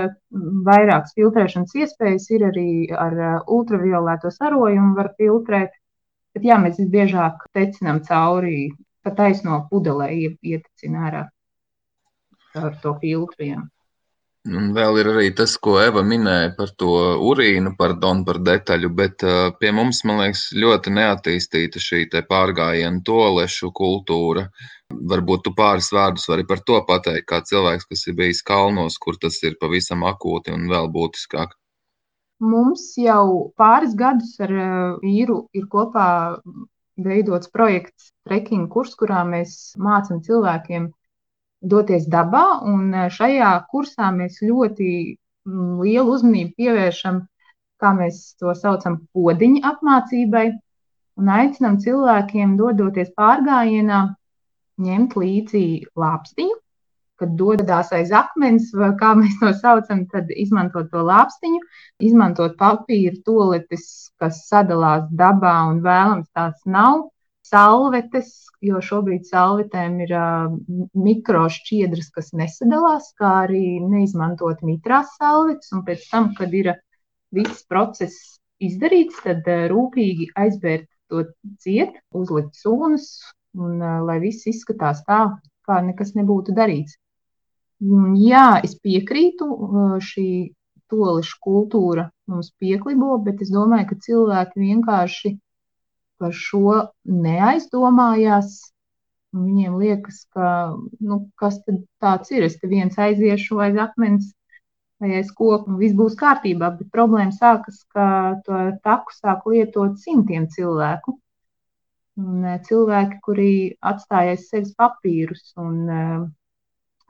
vairākas 0.67 1.15
filtrēšanas 1.17 1.75
iespējas. 1.81 2.29
Ir 2.37 2.47
arī 2.51 2.71
ar 2.93 3.17
ultravioleto 3.49 4.31
sarojumu 4.31 4.95
var 4.99 5.11
filtrēt. 5.17 5.75
Bet 6.35 6.47
jā, 6.47 6.59
mēs 6.61 6.77
visbiežāk 6.79 7.47
tecinām 7.57 8.03
cauri, 8.07 8.69
pa 9.03 9.11
taisno 9.17 9.63
pudelē 9.71 10.11
ietecina 10.13 11.07
ārā 11.09 11.23
ar 12.61 12.75
to 12.83 12.93
filtriem. 13.01 13.65
Un 14.49 14.71
vēl 14.73 14.95
ir 14.97 15.07
arī 15.11 15.27
tas, 15.37 15.51
ko 15.61 15.75
Eva 15.77 16.01
minēja 16.01 16.55
par 16.57 16.71
to 16.81 16.93
urīnu, 17.29 17.75
pardon, 17.77 18.23
par 18.25 18.39
detaļu, 18.41 18.89
bet 18.97 19.21
pie 19.59 19.69
mums, 19.77 19.99
man 20.09 20.17
liekas, 20.23 20.47
ļoti 20.57 20.93
neattīstīta 20.95 21.77
šī 21.77 22.07
pārgājienu 22.29 23.03
tolešu 23.05 23.69
kultūra. 23.77 24.47
Varbūt 24.89 25.43
tu 25.45 25.53
pāris 25.53 25.91
vārdus 25.93 26.25
vari 26.27 26.47
par 26.49 26.63
to 26.65 26.79
pateikt, 26.87 27.27
kā 27.29 27.43
cilvēks, 27.45 27.85
kas 27.85 28.07
ir 28.07 28.17
bijis 28.17 28.41
kalnos, 28.41 28.97
kur 28.97 29.19
tas 29.21 29.37
ir 29.43 29.59
pavisam 29.61 30.01
akūti 30.09 30.55
un 30.57 30.65
vēl 30.73 30.89
būtiskāk. 30.89 31.53
Mums 32.41 32.95
jau 32.97 33.53
pāris 33.61 33.93
gadus 33.93 34.33
ar 34.41 34.49
vīru 35.03 35.43
ir 35.53 35.69
kopā 35.69 36.07
veidots 36.97 37.53
projekts 37.53 38.09
trekking 38.25 38.65
kurs, 38.73 38.97
kurā 38.97 39.21
mēs 39.21 39.75
mācām 39.77 40.25
cilvēkiem 40.25 40.89
doties 41.61 42.07
dabā. 42.09 42.45
Un 42.67 42.93
eh, 42.93 43.09
šajā 43.13 43.51
kursā 43.71 44.11
mēs 44.15 44.41
ļoti 44.45 44.89
mm, 45.47 45.75
lielu 45.83 46.15
uzmanību 46.15 46.55
pievēršam, 46.57 47.21
kā 47.81 47.93
mēs 47.97 48.23
to 48.41 48.53
saucam, 48.57 49.01
podiņa 49.15 49.63
apmācībai. 49.73 50.47
Un 51.21 51.29
aicinām 51.29 51.77
cilvēkiem, 51.83 52.55
dodoties 52.57 53.11
pārgājienā, 53.17 54.01
ņemt 54.81 55.15
līdzi 55.19 55.63
lāpstiņu, 55.99 56.55
kad 57.21 57.33
dodas 57.37 57.91
aiz 57.93 58.09
akmens, 58.15 58.71
vai 58.73 58.89
kā 58.97 59.11
mēs 59.19 59.35
to 59.41 59.51
saucam, 59.59 60.05
tad 60.09 60.31
izmantot 60.33 60.89
to 60.93 61.03
lāpstiņu, 61.05 61.59
izmantot 62.07 62.55
papīra 62.57 63.19
toaletes, 63.27 63.85
kas 64.17 64.45
sadalās 64.47 65.05
dabā 65.19 65.57
un 65.69 65.83
vēlams 65.85 66.31
tās 66.33 66.57
nav. 66.65 67.10
Salvetes, 67.51 68.29
jo 68.63 68.79
šobrīd 68.79 69.25
salvetēm 69.27 69.97
ir 70.05 70.13
uh, 70.15 70.53
mikrošķiedras, 70.95 72.07
kas 72.15 72.31
nesadalās, 72.37 73.09
kā 73.19 73.31
arī 73.45 73.81
neizmantot 73.83 74.61
mitrās 74.63 75.11
salvetes. 75.17 75.73
Un 75.75 75.83
pēc 75.87 76.05
tam, 76.13 76.31
kad 76.37 76.55
ir 76.55 76.71
viss 77.35 77.65
process 77.67 78.37
izdarīts, 78.63 79.19
tad 79.25 79.43
uh, 79.51 79.65
rūpīgi 79.73 80.31
aizbērt 80.39 80.87
to 81.11 81.25
ciet, 81.59 81.99
uzlikt 82.15 82.55
sūnus, 82.55 83.11
un 83.59 83.83
uh, 83.83 83.99
lai 84.07 84.21
viss 84.23 84.47
izskatās 84.47 85.03
tā, 85.09 85.25
kā 85.67 85.83
nekas 85.83 86.15
nebūtu 86.15 86.55
darīts. 86.55 86.95
Jā, 87.81 88.61
es 88.63 88.75
piekrītu, 88.77 89.45
šī 90.05 90.27
toliša 90.91 91.37
kultūra 91.41 92.09
mums 92.29 92.51
pieklibo, 92.61 93.15
bet 93.25 93.41
es 93.41 93.49
domāju, 93.53 93.87
ka 93.89 94.03
cilvēki 94.05 94.61
vienkārši 94.61 95.31
par 96.21 96.35
šo 96.37 96.75
neaizdomājās. 97.05 98.59
Viņiem 99.31 99.77
liekas, 99.79 100.25
ka 100.35 100.47
nu, 100.99 101.17
kas 101.39 101.61
tad 101.65 101.81
tāds 102.03 102.33
ir? 102.35 102.45
Es 102.47 102.57
te 102.59 102.67
viens 102.71 102.97
aiziešu 102.99 103.61
aiz 103.63 103.79
akmens 103.79 104.33
vai 105.01 105.15
aiz 105.17 105.31
koka, 105.33 105.71
un 105.71 105.79
viss 105.81 105.97
būs 105.97 106.17
kārtībā. 106.19 106.73
Bet 106.77 106.91
problēma 106.93 107.33
sākas, 107.33 107.81
ka 107.95 108.07
to 108.45 108.59
taku 108.85 109.15
sāk 109.15 109.47
lietot 109.49 109.97
simtiem 110.03 110.49
cilvēku. 110.51 111.15
Un 112.21 112.43
cilvēki, 112.67 113.21
kuri 113.25 113.53
atstāja 113.79 114.35
aiz 114.35 114.49
sevis 114.51 114.75
papīrus 114.77 115.55
un 115.57 115.87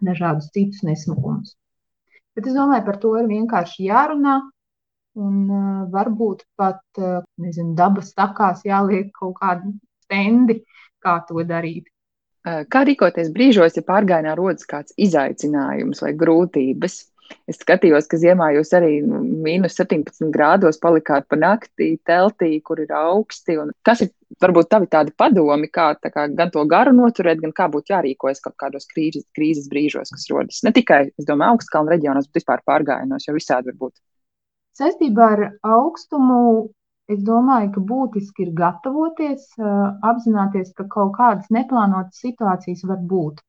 dažādus 0.01 0.51
citus 0.56 0.86
nesmukumus. 0.88 1.56
Bet 2.38 2.48
es 2.48 2.56
domāju, 2.56 2.86
par 2.88 2.98
to 3.01 3.15
ir 3.20 3.27
vienkārši 3.30 3.89
jārunā. 3.89 4.38
Un 5.20 5.39
uh, 5.51 5.86
varbūt 5.91 6.46
pat 6.56 6.84
uh, 7.01 7.20
nezinu, 7.41 7.74
dabas 7.75 8.13
takās 8.15 8.63
jāliek 8.63 9.10
kaut 9.18 9.36
kādi 9.41 9.74
stendi, 10.06 10.62
kā 11.03 11.20
to 11.27 11.44
darīt. 11.48 11.89
Kā 12.41 12.82
rīkoties 12.88 13.27
brīžos, 13.30 13.75
ja 13.77 13.84
pārgājienā 13.86 14.32
rodas 14.34 14.65
kāds 14.65 14.96
izaicinājums 14.98 16.00
vai 16.01 16.10
grūtības? 16.18 16.96
Es 17.50 17.60
skatījos, 17.62 18.08
ka 18.12 18.18
ziemā 18.20 18.50
jūs 18.56 18.74
arī 18.75 18.96
nu, 19.06 19.22
mīnus 19.46 19.77
17 19.80 20.32
grādos 20.34 20.80
palikāt 20.82 21.27
pa 21.32 21.38
naktī 21.39 21.94
teltī, 22.08 22.50
kur 22.65 22.82
ir 22.84 22.91
augsti. 22.98 23.58
Kas 23.88 24.03
ir 24.06 24.12
varbūt 24.44 24.72
tavi 24.74 24.89
tādi 24.91 25.13
padomi, 25.18 25.70
kā, 25.72 25.91
tā 26.01 26.12
kā 26.13 26.27
gan 26.34 26.51
to 26.53 26.65
garu 26.70 26.96
noturēt, 26.98 27.41
gan 27.44 27.53
kā 27.56 27.70
būtu 27.72 27.94
jārīkojas 27.94 28.44
kaut 28.44 28.58
kādos 28.60 28.89
krīzes, 28.91 29.27
krīzes 29.38 29.70
brīžos, 29.72 30.13
kas 30.15 30.27
rodas? 30.34 30.63
Ne 30.65 30.74
tikai, 30.75 31.03
es 31.13 31.30
domāju, 31.30 31.60
augstkalnu 31.60 31.94
reģionos, 31.94 32.27
bet 32.30 32.41
vispār 32.41 32.65
pārgājienos, 32.68 33.30
jo 33.30 33.38
visādi 33.38 33.72
var 33.72 33.80
būt. 33.86 33.96
Saistībā 34.81 35.25
ar 35.35 35.41
augstumu 35.77 36.41
es 37.13 37.19
domāju, 37.25 37.67
ka 37.75 37.81
būtiski 37.89 38.47
ir 38.47 38.53
gatavoties, 38.57 39.43
apzināties, 40.11 40.71
ka 40.77 40.88
kaut 40.89 41.11
kādas 41.17 41.51
neplānotas 41.53 42.21
situācijas 42.23 42.81
var 42.89 43.03
būt. 43.11 43.43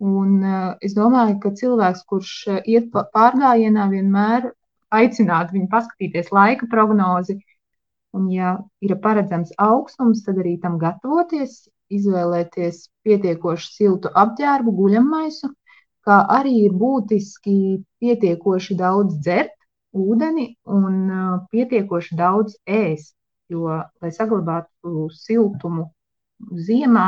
Un 0.00 0.44
uh, 0.44 0.76
es 0.84 0.94
domāju, 0.96 1.38
ka 1.42 1.52
cilvēks, 1.56 2.02
kurš 2.08 2.32
uh, 2.52 2.58
iet 2.68 2.88
pārgājienā, 2.92 3.86
vienmēr 3.92 4.50
aicinātu 4.92 5.56
viņu 5.56 5.68
paskatīties 5.72 6.32
laika 6.36 6.68
prognozi. 6.72 7.38
Un, 8.16 8.28
ja 8.32 8.56
ir 8.84 8.96
paredzams 9.04 9.52
augstums, 9.60 10.22
tad 10.24 10.40
arī 10.40 10.56
tam 10.60 10.76
gatavoties, 10.80 11.66
izvēlēties 11.92 12.86
pietiekoši 13.04 13.72
siltu 13.72 14.12
apģērbu, 14.24 14.72
guļamaisu, 14.80 15.52
kā 16.04 16.22
arī 16.38 16.54
ir 16.66 16.76
būtiski 16.76 17.56
pietiekoši 18.00 18.76
daudz 18.80 19.20
dzert 19.20 19.55
ūdeni 19.96 20.46
un 20.78 20.98
uh, 21.10 21.36
pietiekoši 21.52 22.18
daudz 22.18 22.58
ēst. 22.66 23.14
Jo, 23.46 23.70
lai 24.02 24.08
saglabātu 24.10 25.06
siltumu 25.14 25.84
ziemā, 26.66 27.04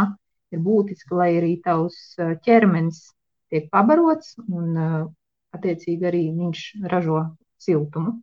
ir 0.55 0.61
būtiski, 0.63 1.11
lai 1.19 1.33
arī 1.41 1.57
tavs 1.65 2.15
ķermenis 2.45 3.01
tiek 3.51 3.67
pabarots 3.73 4.37
un, 4.47 4.77
attiecīgi, 5.57 6.07
arī 6.07 6.23
viņš 6.37 6.65
ražo 6.93 7.25
siltumu. 7.59 8.15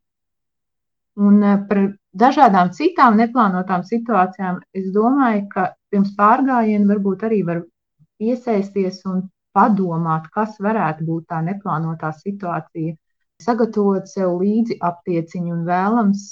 Un 1.15 1.43
par 1.69 1.79
dažādām 2.23 2.71
citām 2.75 3.15
neplānotām 3.19 3.85
situācijām 3.87 4.59
es 4.75 4.89
domāju, 4.95 5.45
ka 5.53 5.69
pirms 5.91 6.11
pārgājiena 6.17 6.89
varbūt 6.91 7.23
arī 7.27 7.41
var 7.47 7.61
iesaisties 8.19 9.01
un 9.11 9.23
padomāt, 9.55 10.27
kas 10.35 10.57
varētu 10.59 11.07
būt 11.07 11.29
tā 11.31 11.39
neplānotā 11.45 12.11
situācija. 12.19 12.95
Sagatavot 13.43 14.07
sev 14.07 14.37
līdzi 14.39 14.77
aptieciņu 14.83 15.53
un 15.53 15.63
vēlams, 15.67 16.25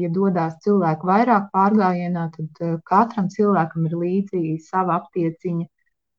ja 0.00 0.10
dodas 0.12 0.56
cilvēki 0.64 1.08
vairāk 1.10 1.48
pārgājienā, 1.52 2.28
tad 2.36 2.82
katram 2.88 3.28
cilvēkam 3.32 3.88
ir 3.90 3.96
līdzi 4.00 4.56
sava 4.64 4.96
aptieciņa, 5.02 5.66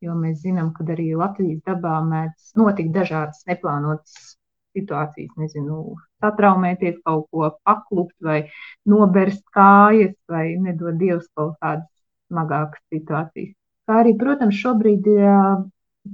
jo 0.06 0.17
mēs 0.17 0.41
zinām, 0.44 0.74
ka 0.77 0.86
arī 0.94 1.13
Latvijas 1.17 1.63
dabā 1.65 1.98
mēdz 2.06 2.51
notikt 2.60 2.94
dažādas 2.96 3.41
neplānotas 3.50 4.38
situācijas, 4.77 5.34
nezinu, 5.41 5.96
satraumēties, 6.22 7.00
kaut 7.06 7.25
ko 7.34 7.50
paklupt 7.65 8.13
vai 8.22 8.44
noberst 8.86 9.41
kājas 9.56 10.13
vai 10.29 10.51
nedod 10.62 11.00
Dievs 11.01 11.25
kaut 11.34 11.56
kādas 11.63 11.88
smagākas 12.29 12.84
situācijas. 12.94 13.56
Kā 13.88 14.03
arī, 14.03 14.13
protams, 14.20 14.60
šobrīd 14.60 15.08
ir 15.08 15.25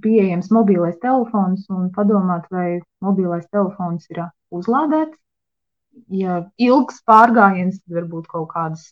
pieejams 0.02 0.50
mobilais 0.52 0.98
telefons 1.02 1.66
un 1.70 1.90
padomāt, 1.96 2.48
vai 2.52 2.82
mobilais 3.06 3.46
telefons 3.52 4.10
ir 4.10 4.24
uzlādēts. 4.52 5.18
Ja 6.10 6.42
ilgs 6.58 7.04
pārgājiens, 7.06 7.82
tad 7.84 8.00
varbūt 8.00 8.30
kaut 8.32 8.50
kādas 8.54 8.88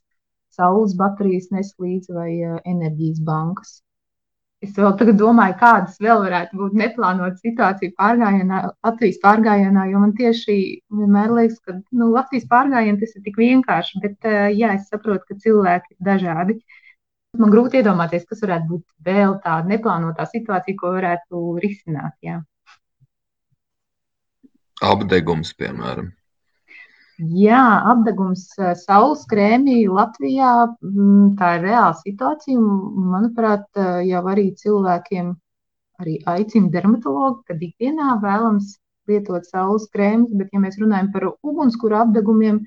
saules 0.54 0.94
baterijas 1.00 1.50
nes 1.56 1.72
līdzi 1.82 2.14
vai 2.14 2.32
enerģijas 2.68 3.24
bankas. 3.26 3.80
Es 4.62 4.76
vēl 4.78 4.92
tagad 4.94 5.18
domāju, 5.18 5.56
kādas 5.58 5.96
vēl 6.04 6.20
varētu 6.22 6.58
būt 6.60 6.76
neplānotas 6.78 7.42
situācijas 7.42 7.96
pārgājienā, 7.98 8.60
Latvijas 8.86 9.18
pārgājienā, 9.24 9.88
jo 9.90 10.02
man 10.04 10.12
tieši 10.20 10.58
vienmēr 11.00 11.34
liekas, 11.34 11.58
ka 11.66 11.80
nu, 11.80 12.12
Latvijas 12.14 12.46
pārgājienā 12.52 13.02
tas 13.02 13.16
ir 13.18 13.24
tik 13.26 13.40
vienkārši, 13.42 14.04
bet 14.04 14.30
jā, 14.54 14.76
es 14.78 14.86
saprotu, 14.92 15.26
ka 15.32 15.40
cilvēki 15.48 15.96
ir 15.96 16.06
dažādi. 16.12 16.60
Man 17.40 17.52
grūti 17.54 17.80
iedomāties, 17.80 18.26
kas 18.28 18.42
varētu 18.44 18.68
būt 18.68 18.86
vēl 19.08 19.38
tāda 19.44 19.70
neplānotā 19.72 20.26
situācija, 20.28 20.78
ko 20.80 20.96
varētu 20.98 21.44
risināt. 21.64 22.18
Jā. 22.26 22.42
Apdegums, 24.84 25.54
piemēram. 25.56 26.10
Jā, 27.22 27.62
apgabals 27.92 28.48
saules 28.82 29.24
krēmī 29.30 29.86
Latvijā 29.88 30.52
mm, 30.82 31.36
tā 31.40 31.54
ir 31.60 31.66
reāla 31.68 31.94
situācija. 32.00 32.60
Manuprāt, 33.14 33.68
jau 34.10 34.24
arī 34.34 34.48
cilvēkiem 34.58 35.32
arī 36.02 36.18
aicina 36.34 36.72
dermatologi, 36.74 37.44
kad 37.48 37.62
ikdienā 37.64 38.16
vēlams 38.24 38.74
lietot 39.08 39.46
saules 39.48 39.86
krēmus, 39.94 40.34
bet, 40.40 40.50
ja 40.52 40.60
mēs 40.64 40.80
runājam 40.82 41.12
par 41.14 41.30
ugunskura 41.32 42.02
apgabumiem, 42.08 42.64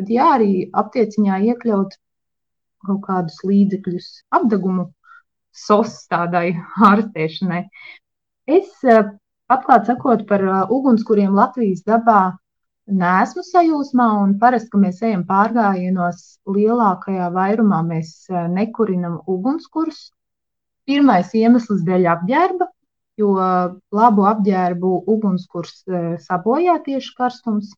tad 0.00 0.10
jā, 0.10 0.30
arī 0.38 0.54
aptieciņā 0.72 1.42
iekļaut 1.52 1.98
kaut 2.86 3.02
kādus 3.06 3.40
līdzekļus 3.46 4.08
apgabumu 4.38 4.88
sos 5.52 5.98
tādai 6.10 6.52
ārstēšanai. 6.90 7.64
Es 8.48 8.70
atklāti 9.52 9.92
sakot 9.92 10.24
par 10.28 10.44
ugunskuriem 10.72 11.34
Latvijas 11.36 11.84
dabā 11.86 12.22
neesmu 12.92 13.44
sajūsmā, 13.46 14.08
un 14.24 14.34
parasti, 14.40 14.70
kad 14.72 14.82
mēs 14.82 15.02
ejam 15.06 15.22
pārgājienos, 15.28 16.22
lielākajā 16.50 17.28
vairumā 17.34 17.82
mēs 17.86 18.26
nekurinam 18.52 19.20
ugunskurus. 19.30 20.10
Pirmais 20.88 21.30
iemesls 21.38 21.84
dēļ 21.86 22.08
apģērba, 22.16 22.66
jo 23.20 23.34
labu 23.94 24.26
apģērbu 24.26 24.92
ugunskurs 25.14 25.84
sabojā 26.26 26.80
tieši 26.86 27.14
karstums. 27.18 27.70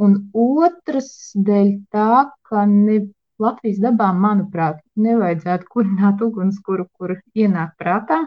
Un 0.00 0.14
otrs 0.32 1.32
dēļ 1.36 1.72
tā, 1.92 2.30
ka 2.48 2.64
ne 2.70 3.00
Latvijas 3.40 3.78
dabā, 3.82 4.10
manuprāt, 4.16 4.82
nevajadzētu 5.00 5.68
kurināt 5.74 6.20
ugunskura, 6.26 6.84
kur 6.98 7.16
ienāk 7.34 7.76
prātā. 7.80 8.20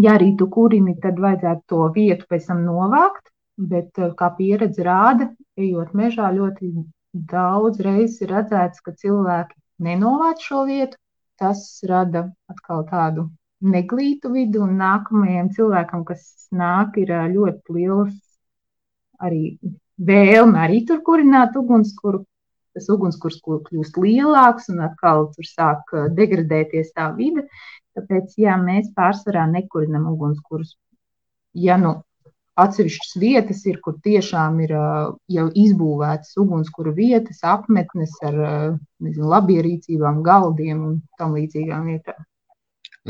Ja 0.00 0.14
arī 0.16 0.30
tu 0.38 0.46
kurini, 0.54 0.94
tad 1.02 1.18
vajadzētu 1.20 1.62
to 1.72 1.88
vietu 1.96 2.28
pēc 2.30 2.46
tam 2.48 2.62
novākt, 2.64 3.32
bet 3.72 3.98
eh, 3.98 4.12
kā 4.16 4.30
pieredze 4.38 4.86
rāda, 4.86 5.28
ejot 5.58 5.92
mežā, 5.98 6.30
ļoti 6.36 6.70
daudz 7.32 7.82
reizes 7.84 8.22
ir 8.24 8.32
redzēts, 8.36 8.80
ka 8.84 8.94
cilvēki 8.94 9.58
nenovāc 9.86 10.46
šo 10.46 10.64
vietu. 10.70 10.96
Tas 11.40 11.60
rada 11.88 12.26
atkal 12.52 12.84
tādu 12.88 13.26
neglītu 13.64 14.30
vidu, 14.32 14.62
un 14.66 14.76
nākamajam 14.80 15.50
cilvēkam, 15.56 16.04
kas 16.08 16.48
nāk, 16.54 17.00
ir 17.02 17.12
eh, 17.16 17.28
ļoti 17.34 17.78
liels 17.78 18.18
arī 19.20 19.44
vēlme 20.00 20.60
arī 20.64 20.84
tur 20.88 21.02
kurināt 21.04 21.56
ugunskura 21.60 22.22
tas 22.76 22.90
ugunskurs 22.92 23.40
kļūst 23.44 23.98
lielāks 24.00 24.70
un 24.72 24.84
atkal 24.86 25.28
tur 25.34 25.48
sāk 25.48 25.94
uh, 25.94 26.06
degradēties 26.14 26.94
tā 26.96 27.10
vide. 27.16 27.46
Tāpēc, 27.98 28.36
jā, 28.38 28.54
mēs 28.60 28.92
pārsvarā 28.96 29.48
nekurinam 29.50 30.06
ugunskurus. 30.12 30.76
Ja 31.58 31.76
nu 31.80 31.98
atsevišķas 32.60 33.16
vietas 33.20 33.64
ir, 33.66 33.80
kur 33.84 33.98
tiešām 34.04 34.60
ir 34.64 34.74
uh, 34.76 35.12
jau 35.32 35.46
izbūvētas 35.64 36.36
ugunskura 36.40 36.94
vietas, 36.96 37.42
apmetnes 37.46 38.16
ar 38.26 38.40
uh, 38.40 38.66
nezinu, 39.02 39.30
labierīcībām, 39.34 40.24
galdiem 40.26 40.82
un 40.88 40.98
tam 41.18 41.38
līdzīgām 41.38 41.88
vietām. 41.92 42.26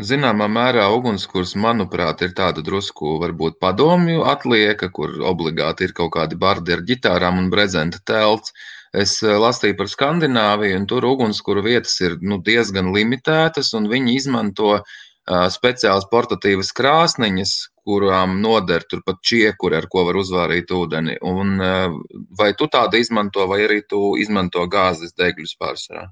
Zināmā 0.07 0.47
mērā 0.47 0.85
ugunskurs, 0.95 1.57
manuprāt, 1.59 2.23
ir 2.23 2.31
tāda 2.39 2.63
drusku 2.63 3.17
varbūt 3.21 3.59
padomju 3.61 4.23
atlieka, 4.33 4.89
kur 4.95 5.17
obligāti 5.27 5.89
ir 5.89 5.97
kaut 5.97 6.13
kādi 6.15 6.39
bardi 6.39 6.77
ar 6.77 6.85
ģitārām 6.87 7.41
un 7.43 7.49
brezenta 7.51 7.99
telts. 8.07 8.55
Uh, 8.55 8.80
Es 8.97 9.21
eh, 9.23 9.37
lasīju 9.39 9.77
par 9.79 9.91
Skandināviju, 9.91 10.81
un 10.81 10.87
tur 10.91 11.07
ugunskura 11.07 11.63
vietas 11.63 11.95
ir 12.03 12.17
nu, 12.23 12.41
diezgan 12.43 12.91
limitētas, 12.95 13.71
un 13.79 13.87
viņi 13.91 14.17
izmanto 14.19 14.73
uh, 14.81 15.45
speciālas 15.55 16.09
portatīvas 16.11 16.73
krāsniņas, 16.75 17.53
kurām 17.87 18.41
noder 18.43 18.83
turpat 18.91 19.23
čiekuri, 19.23 19.79
ar 19.79 19.87
ko 19.93 20.05
var 20.09 20.19
uzvārīt 20.19 20.75
ūdeni. 20.75 21.21
Un, 21.23 21.55
uh, 21.63 21.95
vai 22.39 22.51
tu 22.59 22.67
tādu 22.67 22.99
izmanto, 22.99 23.47
vai 23.51 23.63
arī 23.69 23.85
tu 23.87 24.17
izmanto 24.19 24.67
gāzes 24.67 25.15
degļus 25.15 25.55
pārsvarā? 25.63 26.09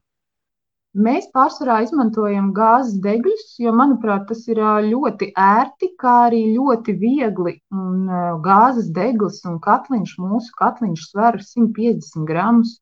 Mēs 0.97 1.27
pārsvarā 1.37 1.83
izmantojam 1.85 2.49
gāzes 2.57 2.97
degļus, 3.05 3.59
jo, 3.61 3.73
manuprāt, 3.77 4.25
tas 4.31 4.47
ir 4.49 4.59
ļoti 4.87 5.29
ērti, 5.37 5.91
kā 6.01 6.15
arī 6.29 6.41
ļoti 6.55 6.95
viegli. 6.97 7.59
Un 7.71 8.09
gāzes 8.43 8.89
degls 8.97 9.43
un 9.45 9.59
katliņš, 9.61 10.15
mūsu 10.19 10.55
katliņš 10.57 11.03
sver 11.11 11.37
150 11.45 12.25
gramus, 12.31 12.79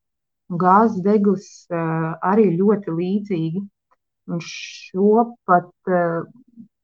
un 0.50 0.60
gāzes 0.62 1.02
degls 1.02 1.48
arī 1.70 2.52
ļoti 2.60 2.94
līdzīgi. 2.94 3.64
Un 4.30 4.42
šo 4.42 5.26
pat 5.46 5.70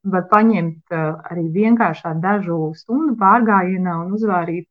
var 0.02 0.26
paņemt 0.30 0.90
arī 0.98 1.46
vienkāršā 1.54 2.16
dažu 2.18 2.72
stundu 2.74 3.14
pārgājienā 3.22 3.94
un 4.02 4.18
uzvārīt 4.18 4.68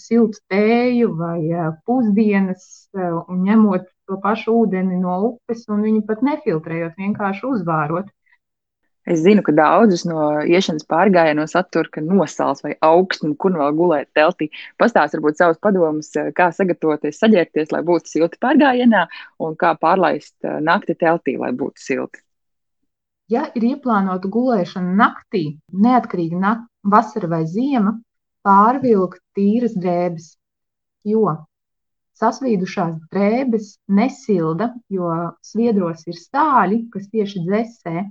siltu 0.00 0.40
tēju 0.48 1.12
vai 1.20 1.70
pusdienas, 1.84 2.88
un 2.96 3.44
ņemot 3.44 3.92
to 4.08 4.18
pašu 4.22 4.54
ūdeni 4.62 5.00
no 5.00 5.16
upes 5.30 5.66
un 5.72 5.82
viņu 5.86 6.04
pat 6.08 6.22
nefiltrējot, 6.26 6.96
vienkārši 7.00 7.46
uzvārot. 7.48 8.12
Es 9.06 9.20
zinu, 9.22 9.42
ka 9.46 9.52
daudzus 9.54 10.02
no 10.08 10.22
iešanas 10.42 10.86
pārgājienos 10.90 11.54
attur, 11.58 11.86
ka 11.94 12.02
nosāls 12.02 12.64
vai 12.64 12.72
augsts, 12.82 13.22
un 13.22 13.36
kur 13.38 13.52
nu 13.54 13.60
vēl 13.60 13.76
gulēt 13.78 14.08
teltī. 14.18 14.48
Pastāst 14.82 15.14
varbūt 15.14 15.38
savus 15.38 15.60
padomus, 15.62 16.10
kā 16.34 16.48
sagatavoties, 16.54 17.20
saģērbties, 17.22 17.70
lai 17.70 17.84
būtu 17.86 18.10
silti 18.10 18.40
pārgājienā, 18.42 19.04
un 19.46 19.54
kā 19.60 19.76
pārlaist 19.78 20.34
nakti 20.42 20.98
teltī, 20.98 21.36
lai 21.38 21.52
būtu 21.54 21.84
silti. 21.84 22.22
Ja 23.30 23.46
ir 23.58 23.68
ieplānota 23.70 24.30
gulēšana 24.30 24.98
naktī, 24.98 25.44
neatkarīgi 25.70 26.42
no 26.42 26.56
vasara 26.86 27.30
vai 27.30 27.44
ziema, 27.50 27.94
pārvilkt 28.46 29.22
tīras 29.38 29.78
drēbes, 29.78 30.32
jo 31.06 31.30
Sasvīdušās 32.16 32.94
drēbes 33.12 33.72
nesilda, 33.92 34.70
jo 34.88 35.10
sviedros 35.44 36.06
ir 36.08 36.16
stāļi, 36.16 36.86
kas 36.92 37.10
tieši 37.12 37.42
dzēsē, 37.44 38.04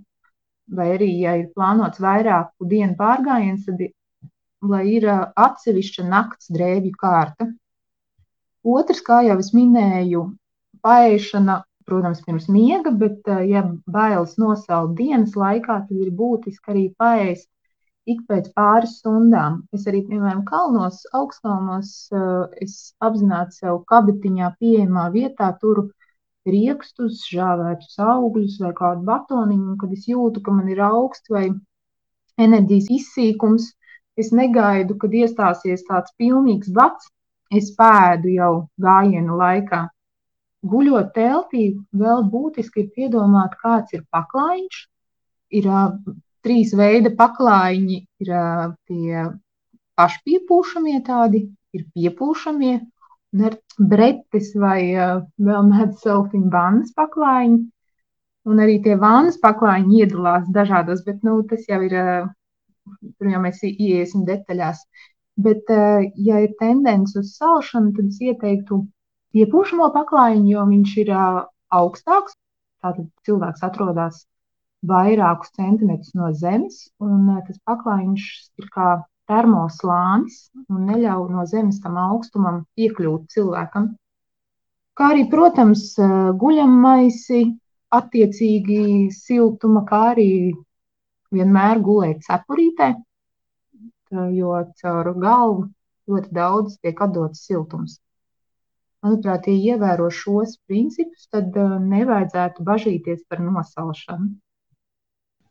vai 0.78 0.88
arī, 0.94 1.10
ja 1.24 1.34
ir 1.40 1.48
plānots 1.56 2.02
vairāku 2.04 2.68
dienu 2.70 2.94
pārgājiens, 3.00 3.66
tad 3.66 3.82
lai 4.66 4.84
ir 4.98 5.08
atsevišķa 5.10 6.06
nakts 6.10 6.52
drēbju 6.54 6.94
kārta. 7.02 7.50
Otrs, 8.66 9.02
kā 9.06 9.22
jau 9.26 9.38
es 9.42 9.52
minēju, 9.58 10.24
paēšana, 10.86 11.60
protams, 11.86 12.22
pirms 12.26 12.48
miega, 12.50 12.94
bet, 12.94 13.26
ja 13.50 13.66
bailes 13.90 14.38
nosaukt 14.42 14.96
dienas 14.98 15.36
laikā, 15.38 15.82
tad 15.90 15.98
ir 15.98 16.14
būtiski 16.22 16.74
arī 16.74 16.86
paēst 16.98 17.50
ik 18.06 18.22
pēc 18.30 18.52
pāris 18.58 19.00
stundām. 19.00 19.62
Es 19.76 19.86
arī, 19.90 20.04
piemēram, 20.10 20.44
kalnos, 20.50 21.02
augstkalnos, 21.20 21.92
eh, 22.14 22.66
es 22.66 22.94
apzināti 23.02 23.62
sev 23.62 23.82
kabatiņā 23.92 24.52
pieejamā 24.60 25.08
vietā 25.16 25.52
turu 25.62 25.90
riekstus, 26.46 27.24
žāvētus 27.32 27.98
augļus 28.00 28.60
vai 28.62 28.74
kādu 28.78 29.06
batoniņu, 29.10 29.78
kad 29.82 29.96
es 29.98 30.06
jūtu, 30.12 30.44
ka 30.46 30.54
man 30.54 30.70
ir 30.70 30.84
augsts 30.86 31.34
vai 31.34 31.48
enerģijas 32.38 32.92
izsīkums, 33.00 33.72
es 34.18 34.32
negaidu, 34.32 34.98
kad 35.02 35.12
iestāsies 35.12 35.84
tāds 35.90 36.14
pilnīgs 36.22 36.70
bats, 36.78 37.10
es 37.52 37.72
pēdu 37.80 38.36
jau 38.36 38.54
gājienu 38.82 39.38
laikā. 39.42 39.86
Guļot 40.66 41.12
teltī, 41.14 41.66
vēl 41.94 42.24
būtiski 42.30 42.86
ir 42.86 42.94
piedomāt, 42.94 43.58
kāds 43.62 43.94
ir 43.94 44.06
paklājiņš, 44.14 44.78
ir 45.58 45.70
trīs 46.46 46.74
veidi 46.78 47.12
paklājiņi 47.18 47.98
ir 48.24 48.34
tie 48.90 49.24
pašpiepūšamie 50.00 51.00
tādi, 51.08 51.46
ir 51.76 51.86
piepūšamie, 51.96 52.76
un 53.36 53.46
ar 53.50 53.58
bretes 53.92 54.52
vai 54.60 54.80
vēl 54.94 55.72
mēdz 55.72 56.04
saukt 56.06 56.36
viņu 56.36 56.52
vannas 56.54 56.94
paklājiņu. 57.00 57.64
Un 58.46 58.62
arī 58.62 58.78
tie 58.86 58.96
vannas 59.02 59.40
paklājiņi 59.42 60.02
iedalās 60.04 60.46
dažādos, 60.54 61.02
bet 61.08 61.24
nu, 61.26 61.40
tas 61.50 61.66
jau 61.70 61.80
ir, 61.88 61.96
tur 63.18 63.32
jau 63.32 63.42
mēs 63.42 63.64
ieiesim 63.66 64.28
detaļās. 64.28 64.84
Bet, 65.46 65.72
ja 66.28 66.44
ir 66.46 66.54
tendence 66.62 67.18
uz 67.20 67.34
salšanu, 67.40 67.96
tad 67.98 68.14
es 68.14 68.22
ieteiktu 68.22 68.84
piepūšamo 69.36 69.90
paklājiņu, 69.98 70.52
jo 70.54 70.68
viņš 70.70 70.94
ir 71.04 71.12
augstāks. 71.16 72.38
Tātad 72.86 73.10
cilvēks 73.26 73.66
atrodas 73.66 74.22
vairākus 74.90 75.54
centimetrus 75.58 76.16
no 76.18 76.32
zemes, 76.34 76.86
un 77.04 77.28
uh, 77.34 77.44
tas 77.48 77.60
paklājiņš 77.70 78.30
ir 78.62 78.72
kā 78.74 78.90
termoslānis 79.30 80.50
un 80.70 80.86
neļauj 80.90 81.30
no 81.34 81.46
zemes 81.50 81.82
tam 81.84 81.98
augstumam 81.98 82.64
piekļūt 82.78 83.32
cilvēkam. 83.36 83.94
Kā 84.96 85.10
arī, 85.12 85.26
protams, 85.32 85.90
guļammaisi, 86.40 87.42
attiecīgi 87.96 89.10
siltuma, 89.12 89.84
kā 89.90 90.02
arī 90.14 90.30
vienmēr 91.36 91.82
gulēt 91.84 92.24
cepurītē, 92.28 92.94
jo 94.38 94.56
caur 94.80 95.12
galvu 95.20 95.68
ļoti 96.08 96.32
daudz 96.38 96.78
tiek 96.80 97.02
atdots 97.02 97.44
siltums. 97.48 98.00
Manuprāt, 99.06 99.50
ja 99.52 99.76
ievēro 99.76 100.08
šos 100.10 100.56
principus, 100.70 101.28
tad 101.34 101.58
nevajadzētu 101.90 102.64
bažīties 102.66 103.26
par 103.30 103.44
nosalšanu. 103.44 104.32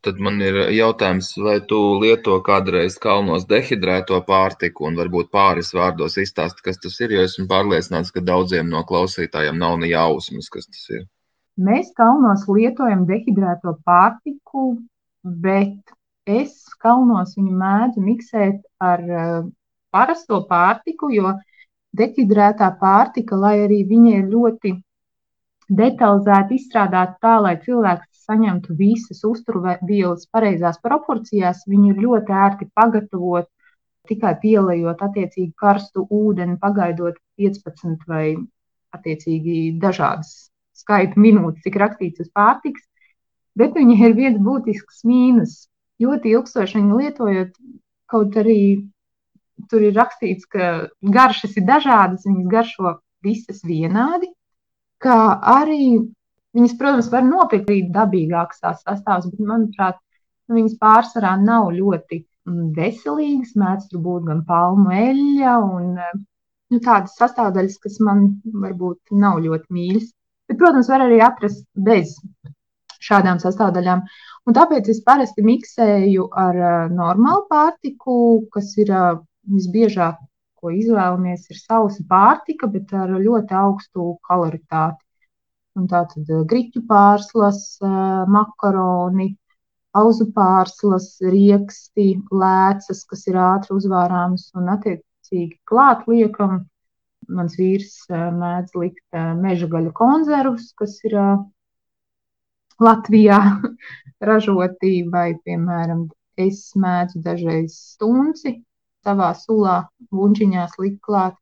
Tad 0.04 0.18
man 0.20 0.36
ir 0.44 0.56
jautājums, 0.76 1.30
vai 1.40 1.56
tu 1.68 1.78
lieto 2.02 2.34
kādreiz 2.44 2.98
kalnos 3.00 3.46
dehidrēto 3.48 4.18
pārtiku 4.26 4.84
un 4.90 4.98
varbūt 5.00 5.30
pāris 5.32 5.72
vārdos 5.72 6.18
izstāst, 6.20 6.60
kas 6.66 6.76
tas 6.82 6.98
ir, 7.00 7.14
jo 7.16 7.22
esmu 7.24 7.46
pārliecināts, 7.48 8.12
ka 8.12 8.20
daudziem 8.20 8.68
no 8.68 8.82
klausītājiem 8.90 9.56
nav 9.62 9.78
ne 9.80 9.88
jausmas, 9.94 10.50
kas 10.52 10.68
tas 10.68 10.84
ir. 10.92 11.06
Mēs 11.56 11.92
kalnos 11.96 12.44
lietojam 12.50 13.06
dehidrēto 13.08 13.78
pārtiku, 13.88 14.66
bet 15.24 15.94
es 16.28 16.52
kalnos 16.84 17.36
viņu 17.38 17.56
mēdzu 17.62 18.04
miksēt 18.04 18.60
ar 18.84 19.04
uh, 19.08 19.46
parasto 19.94 20.42
pārtiku, 20.50 21.08
jo 21.14 21.32
dehidrētā 21.96 22.74
pārtika, 22.80 23.38
lai 23.40 23.54
arī 23.64 23.84
viņa 23.88 24.18
ir 24.18 24.28
ļoti 24.32 24.74
detalizēti 25.80 26.58
izstrādāta 26.58 27.16
tā, 27.22 27.38
lai 27.46 27.54
cilvēks 27.64 28.13
saņemtu 28.24 28.76
visas 28.78 29.22
uzturvielas 29.28 30.26
pareizās 30.32 30.80
proporcijās, 30.82 31.64
viņu 31.70 31.92
ir 31.92 32.02
ļoti 32.06 32.36
ērti 32.44 32.70
pagatavot 32.74 33.50
tikai 34.08 34.34
pielējot 34.40 35.04
attiecīgi 35.06 35.52
karstu 35.60 36.06
ūdeni, 36.12 36.58
pagaidot 36.60 37.16
15 37.40 38.08
vai 38.08 38.34
attiecīgi 38.94 39.76
dažādas 39.80 40.50
skaita 40.76 41.20
minūtes, 41.20 41.62
cik 41.64 41.78
rakstīts 41.80 42.24
uz 42.24 42.32
pārtiks. 42.34 42.82
Bet 43.58 43.76
viņai 43.78 44.00
ir 44.08 44.16
viens 44.18 44.40
būtisks 44.42 45.04
mīnus. 45.06 45.68
Ļoti 46.02 46.34
ilgstoši 46.34 46.80
viņu 46.80 46.98
lietojot, 47.00 47.52
kaut 48.10 48.36
arī 48.40 48.58
tur 49.70 49.84
ir 49.86 49.94
rakstīts, 49.94 50.48
ka 50.50 50.88
garšas 51.00 51.54
ir 51.60 51.66
dažādas, 51.68 52.26
viņas 52.26 52.50
garšo 52.50 52.96
visas 53.24 53.62
vienādi, 53.64 54.28
kā 55.00 55.18
arī 55.54 56.10
Viņas, 56.54 56.76
protams, 56.78 57.10
var 57.10 57.24
nopirkt 57.26 57.70
arī 57.70 57.80
dabīgākas 57.94 58.62
tās 58.62 58.82
sastāvs, 58.86 59.26
bet, 59.32 59.40
manuprāt, 59.48 59.98
nu, 60.48 60.58
viņas 60.60 60.78
pārsvarā 60.82 61.34
nav 61.42 61.72
ļoti 61.74 62.20
mm, 62.22 62.68
veselīgas. 62.76 63.56
Mēdz 63.58 63.88
tur 63.90 64.04
būt 64.04 64.28
gan 64.28 64.44
palmu 64.46 64.94
eļļa 64.94 65.54
un 65.66 65.88
nu, 65.98 66.80
tādas 66.84 67.16
sastāvdaļas, 67.18 67.80
kas 67.82 67.98
man 68.06 68.28
varbūt 68.66 69.16
nav 69.24 69.42
ļoti 69.46 69.78
mīļas. 69.78 70.12
Bet, 70.48 70.60
protams, 70.60 70.90
var 70.92 71.06
arī 71.06 71.18
atrast 71.24 71.66
bez 71.88 72.14
šādām 73.04 73.40
sastāvdaļām. 73.42 74.04
Un 74.48 74.56
tāpēc 74.56 74.88
es 74.92 75.02
parasti 75.04 75.44
miksēju 75.44 76.28
ar 76.40 76.60
uh, 76.60 76.74
normālu 76.92 77.46
pārtiku, 77.50 78.16
kas 78.54 78.70
ir 78.80 78.92
uh, 78.92 79.18
visbiežāk, 79.50 80.20
ko 80.60 80.72
izvēlamies, 80.72 81.48
ir 81.52 81.60
sausa 81.60 82.04
pārtika, 82.08 82.68
bet 82.72 82.92
ar 82.96 83.12
ļoti 83.12 83.56
augstu 83.60 84.14
kaloritāti. 84.28 85.03
Un 85.78 85.88
tā 85.90 86.04
tad 86.10 86.28
eh, 86.30 86.42
griķu 86.50 86.84
pārslas, 86.90 87.62
eh, 87.82 87.88
makaroni, 88.34 89.32
auzu 90.00 90.28
pārslas, 90.36 91.08
rieksti, 91.34 92.06
lēcas, 92.42 93.02
kas 93.10 93.26
ir 93.30 93.38
ātri 93.42 93.74
uzvārāmas 93.78 94.46
un 94.58 94.70
attiecīgi 94.76 95.58
klāt 95.70 96.06
liekam. 96.10 96.62
Mans 97.34 97.56
vīrs 97.58 97.96
eh, 98.10 98.28
mēdz 98.38 98.78
likt 98.78 99.18
meža 99.40 99.70
gaļu 99.72 99.94
konzervus, 99.98 100.70
kas 100.78 100.98
ir 101.08 101.18
Latvijā 102.84 103.40
ražoti, 104.30 104.94
vai, 105.10 105.32
piemēram, 105.46 106.06
es 106.38 106.68
mēdzu 106.78 107.22
dažreiz 107.26 107.74
stunci 107.94 108.60
savā 109.04 109.32
sulā, 109.38 109.80
bunčiņās 110.14 110.78
likt 110.82 111.02
klāt 111.02 111.34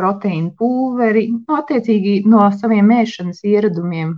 proteīnu 0.00 0.52
pulveri, 0.58 1.24
nu, 1.32 1.56
attiecīgi 1.58 2.14
no 2.30 2.44
saviem 2.58 2.86
mēšanas 2.90 3.42
ieradumiem. 3.50 4.14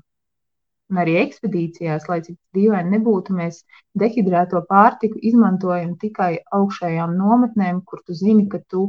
Un 0.90 1.00
arī 1.02 1.16
ekspedīcijās, 1.18 2.04
lai 2.10 2.20
cik 2.26 2.36
dīvaini 2.54 2.92
nebūtu, 2.94 3.34
mēs 3.34 3.64
dehidrēto 4.02 4.62
pārtiku 4.68 5.18
izmantojam 5.30 5.96
tikai 6.02 6.30
augšējām 6.58 7.16
nometnēm, 7.18 7.80
kur 7.88 8.04
tu 8.06 8.14
zini, 8.14 8.46
ka 8.52 8.60
tu 8.70 8.84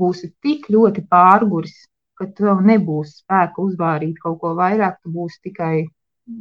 būsi 0.00 0.34
tik 0.44 0.68
ļoti 0.74 1.06
pārguris, 1.14 1.78
ka 2.20 2.28
tev 2.36 2.60
nebūs 2.68 3.16
spēka 3.22 3.64
uzvārīt 3.64 4.20
kaut 4.20 4.38
ko 4.42 4.52
vairāk, 4.60 5.00
tu 5.00 5.14
būsi 5.16 5.40
tikai 5.48 5.74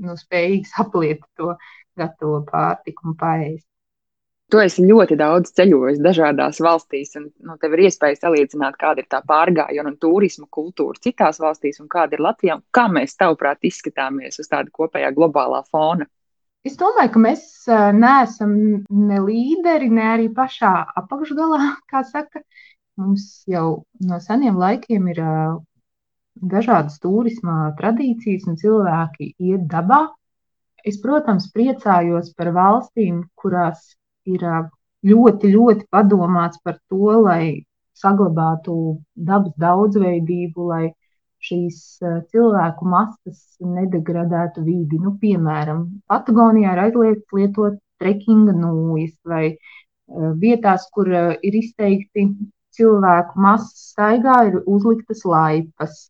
nu, 0.03 0.17
spējīgs 0.19 0.75
apliet 0.83 1.23
to 1.39 1.55
gatavo 1.99 2.43
pārtiku 2.51 3.09
un 3.09 3.19
paēst. 3.23 3.68
Tu 4.49 4.57
esi 4.57 4.81
ļoti 4.81 5.13
daudz 5.13 5.51
ceļojis 5.53 5.99
dažādās 6.01 6.57
valstīs, 6.65 7.11
un 7.19 7.27
nu, 7.45 7.55
tev 7.61 7.75
ir 7.75 7.83
iespēja 7.85 8.17
salīdzināt, 8.17 8.79
kāda 8.81 9.03
ir 9.03 9.09
tā 9.11 9.19
pārgājiena 9.21 9.91
un 9.91 9.97
turisma 10.01 10.47
kultūra 10.49 10.97
citās 11.03 11.37
valstīs, 11.43 11.77
un 11.83 11.89
kāda 11.91 12.17
ir 12.17 12.23
Latvijā. 12.25 12.55
Kā 12.73 12.87
mēs, 12.89 13.13
tavuprāt, 13.19 13.61
izskatāmies 13.69 14.41
uz 14.41 14.49
tāda 14.49 14.73
kopējā 14.73 15.11
globālā 15.13 15.61
fona? 15.69 16.09
Es 16.65 16.79
domāju, 16.81 17.11
ka 17.13 17.21
mēs 17.23 17.43
neesam 17.95 18.55
ne 18.89 19.19
līderi, 19.23 19.91
ne 19.93 20.07
arī 20.15 20.25
pašā 20.33 20.73
apakšgalā, 21.03 21.75
kā 21.91 22.01
saka. 22.09 22.41
Mums 22.99 23.45
jau 23.47 23.83
no 24.01 24.17
seniem 24.19 24.57
laikiem 24.59 25.05
ir 25.13 25.21
dažādas 26.55 26.97
turisma 27.03 27.69
tradīcijas, 27.77 28.49
un 28.49 28.57
cilvēki 28.57 29.29
iet 29.37 29.69
dabā. 29.69 30.07
Es, 30.81 30.97
protams, 31.03 31.51
priecājos 31.53 32.33
par 32.33 32.49
valstīm, 32.55 33.23
kurās 33.37 33.93
ir 34.35 34.45
ļoti, 35.09 35.51
ļoti 35.55 35.87
padomāts 35.93 36.61
par 36.63 36.79
to, 36.91 37.19
lai 37.25 37.65
saglabātu 37.99 38.75
dabas 39.15 39.55
daudzveidību, 39.59 40.67
lai 40.71 40.85
šīs 41.43 41.99
cilvēku 42.31 42.87
masas 42.87 43.41
nedegradētu 43.63 44.63
vidi. 44.65 44.99
Nu, 44.99 45.15
piemēram, 45.21 45.85
Patagonijā 46.11 46.75
ir 46.75 46.83
aizliegts 46.87 47.35
lietot 47.35 47.79
trekinga 47.99 48.55
nūjas 48.55 49.15
vai 49.27 49.57
vietās, 50.41 50.87
kur 50.93 51.11
ir 51.11 51.59
izteikti 51.61 52.27
cilvēku 52.75 53.39
masas 53.39 53.91
staigā, 53.93 54.37
ir 54.49 54.61
uzliktas 54.65 55.25
laipas. 55.27 56.07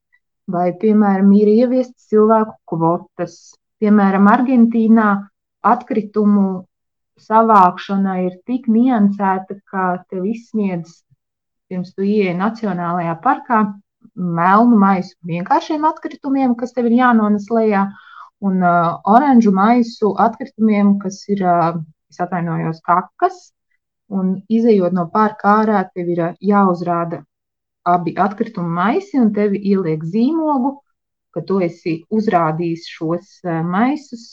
Vai, 0.49 0.71
piemēram, 0.81 1.29
ir 1.37 1.49
ieviestas 1.51 2.09
cilvēku 2.09 2.55
kvotas. 2.71 3.35
Piemēram, 3.79 4.25
Argentīnā 4.31 5.09
atkritumu 5.61 6.65
savākšana 7.23 8.15
ir 8.25 8.39
tik 8.47 8.67
niansēta, 8.71 9.59
ka 9.71 9.85
tev 10.09 10.25
izsniedz, 10.29 11.01
pirms 11.69 11.93
tu 11.95 12.05
ieej 12.07 12.33
Nacionālajā 12.39 13.15
parkā, 13.23 13.61
melnu 14.15 14.79
maisu 14.79 15.15
vienkāršiem 15.31 15.85
atkritumiem, 15.89 16.55
kas 16.59 16.73
tev 16.75 16.89
ir 16.89 16.97
jānonas 16.99 17.47
lejā, 17.53 17.85
un 18.49 18.63
uh, 18.63 18.97
oranžu 19.13 19.51
maisu 19.55 20.13
atkritumiem, 20.25 20.97
kas 21.03 21.21
ir, 21.29 21.43
uh, 21.43 21.79
es 22.11 22.19
atvainojos, 22.23 22.81
kakas, 22.85 23.39
un 24.09 24.37
izējot 24.49 24.95
no 24.95 25.07
parka 25.13 25.59
ārā, 25.61 25.83
tev 25.93 26.11
ir 26.15 26.23
uh, 26.25 26.35
jāuzrāda 26.51 27.23
abi 27.89 28.15
atkritumu 28.17 28.71
maisi, 28.79 29.19
un 29.19 29.33
tevi 29.35 29.61
ieliek 29.71 30.03
zīmogu, 30.03 30.77
ka 31.35 31.43
tu 31.45 31.59
esi 31.63 31.99
uzrādījis 32.15 32.87
šos 32.95 33.39
uh, 33.45 33.59
maisus 33.65 34.29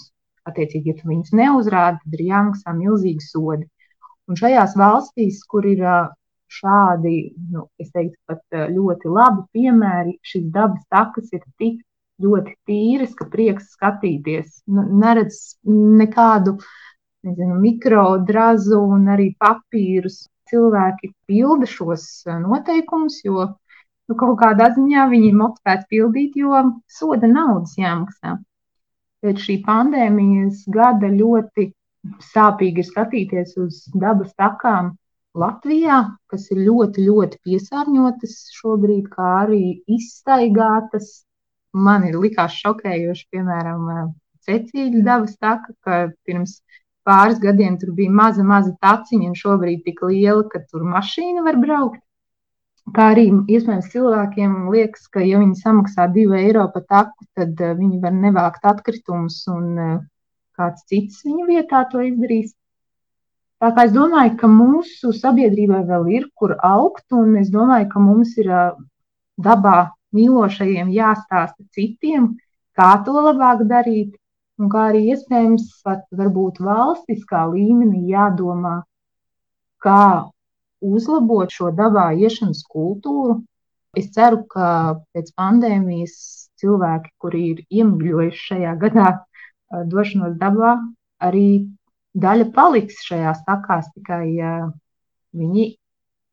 Attiecīgi, 0.47 0.93
ja 0.93 0.99
tu 1.01 1.11
viņus 1.11 1.35
neuzrādi, 1.35 1.99
tad 2.05 2.19
ir 2.19 2.23
jāmaksā 2.29 2.75
milzīgi 2.77 3.25
sodi. 3.25 3.67
Un 4.31 4.39
šajās 4.39 4.77
valstīs, 4.79 5.43
kur 5.51 5.67
ir 5.67 5.83
šādi, 6.57 7.17
nu, 7.53 7.67
es 7.83 7.91
teiktu, 7.95 8.17
pat 8.31 8.59
ļoti 8.71 9.11
labi 9.11 9.45
piemēri, 9.57 10.17
šīs 10.23 10.47
dabas 10.55 10.85
takas 10.95 11.33
ir 11.35 11.43
tik 11.59 11.83
ļoti 12.23 12.55
tīras, 12.69 13.15
ka 13.19 13.27
prieks 13.33 13.73
skatīties. 13.75 14.63
Nu, 14.71 14.87
neredz 15.03 15.59
nekādu 15.67 16.57
nezinu, 17.27 17.59
mikrodrazu 17.61 18.81
un 18.97 19.11
arī 19.17 19.33
papīrus. 19.43 20.25
cilvēki 20.47 21.09
pilda 21.27 21.67
šos 21.67 22.03
noteikumus, 22.39 23.17
jo 23.25 23.49
nu, 24.07 24.15
kaut 24.15 24.37
kādā 24.39 24.69
ziņā 24.77 25.09
viņi 25.11 25.33
ir 25.33 25.41
motivēti 25.41 25.89
pildīt, 25.91 26.37
jo 26.39 26.61
soda 26.87 27.27
naudas 27.27 27.73
jāmaksā. 27.81 28.37
Pēc 29.25 29.43
šī 29.47 29.57
pandēmijas 29.67 30.65
gada 30.73 31.09
ļoti 31.13 31.71
sāpīgi 32.33 32.83
ir 32.83 32.89
skatīties 32.91 33.57
uz 33.63 33.83
dabas 33.95 34.35
takām 34.39 34.93
Latvijā, 35.37 35.99
kas 36.33 36.47
ir 36.53 36.63
ļoti, 36.67 37.07
ļoti 37.09 37.41
piesārņotas 37.45 38.37
šobrīd, 38.57 39.09
kā 39.13 39.33
arī 39.43 39.63
izstaigātas. 39.99 41.11
Man 41.77 42.07
ir 42.09 42.17
likās 42.23 42.57
šokējoši, 42.63 43.27
piemēram, 43.35 43.91
Cecīļa 44.47 45.03
dabas 45.05 45.35
taka, 45.43 45.75
ka 45.85 45.97
pirms 46.25 46.61
pāris 47.07 47.41
gadiem 47.43 47.77
tur 47.81 47.93
bija 47.99 48.13
maza, 48.15 48.45
maza 48.47 48.73
taciņa, 48.83 49.33
un 49.33 49.39
šobrīd 49.39 49.83
tik 49.85 50.03
liela, 50.07 50.45
ka 50.53 50.63
tur 50.71 50.87
mašīna 50.87 51.43
var 51.47 51.59
braukt. 51.63 52.01
Kā 52.95 53.09
arī 53.13 53.25
iespējams 53.51 53.89
cilvēkiem 53.91 54.53
liekas, 54.71 55.09
ka, 55.11 55.23
ja 55.27 55.41
viņi 55.41 55.59
samaksā 55.59 56.07
2 56.15 56.37
eiro 56.39 56.69
par 56.75 56.85
taku, 56.87 57.27
tad 57.35 57.59
viņi 57.59 57.99
var 58.03 58.15
nevākt 58.15 58.69
atkritumus, 58.71 59.41
un 59.51 60.05
kāds 60.57 60.87
cits 60.87 61.25
viņa 61.27 61.49
vietā 61.49 61.83
to 61.91 62.05
izdarīs. 62.07 62.55
Tā 63.59 63.73
kā 63.75 63.87
es 63.89 63.93
domāju, 63.97 64.37
ka 64.39 64.49
mūsu 64.53 65.11
sabiedrībai 65.17 65.83
vēl 65.89 66.11
ir 66.15 66.29
kur 66.39 66.55
augt, 66.63 67.07
un 67.11 67.39
es 67.41 67.51
domāju, 67.51 67.89
ka 67.91 68.03
mums 68.05 68.37
ir 68.39 68.53
dabā 69.41 69.79
mīlošajiem 70.17 70.93
jāstāsta 70.95 71.65
citiem, 71.75 72.35
kā 72.77 72.91
to 73.05 73.17
labāk 73.17 73.65
darīt, 73.69 74.15
un 74.61 74.71
kā 74.73 74.87
arī 74.93 75.03
iespējams 75.13 75.69
pat 75.85 76.07
varbūt 76.21 76.61
valstiskā 76.65 77.43
līmenī 77.51 78.07
jādomā, 78.13 78.77
kā 79.83 80.31
uzlabot 80.87 81.53
šo 81.53 81.71
dabā 81.75 82.11
iešanas 82.17 82.63
kultūru. 82.71 83.41
Es 83.97 84.11
ceru, 84.13 84.43
ka 84.53 84.69
pēc 85.17 85.33
pandēmijas 85.39 86.17
cilvēki, 86.61 87.13
kuri 87.23 87.43
ir 87.53 87.65
iemigļojuši 87.71 88.45
šajā 88.51 88.75
gadā 88.83 89.09
došanos 89.89 90.37
dabā, 90.41 90.77
arī 91.25 91.49
daļa 92.17 92.51
paliks 92.57 93.01
šajās 93.09 93.43
takās, 93.49 93.89
tikai 93.97 94.29
viņi 95.37 95.67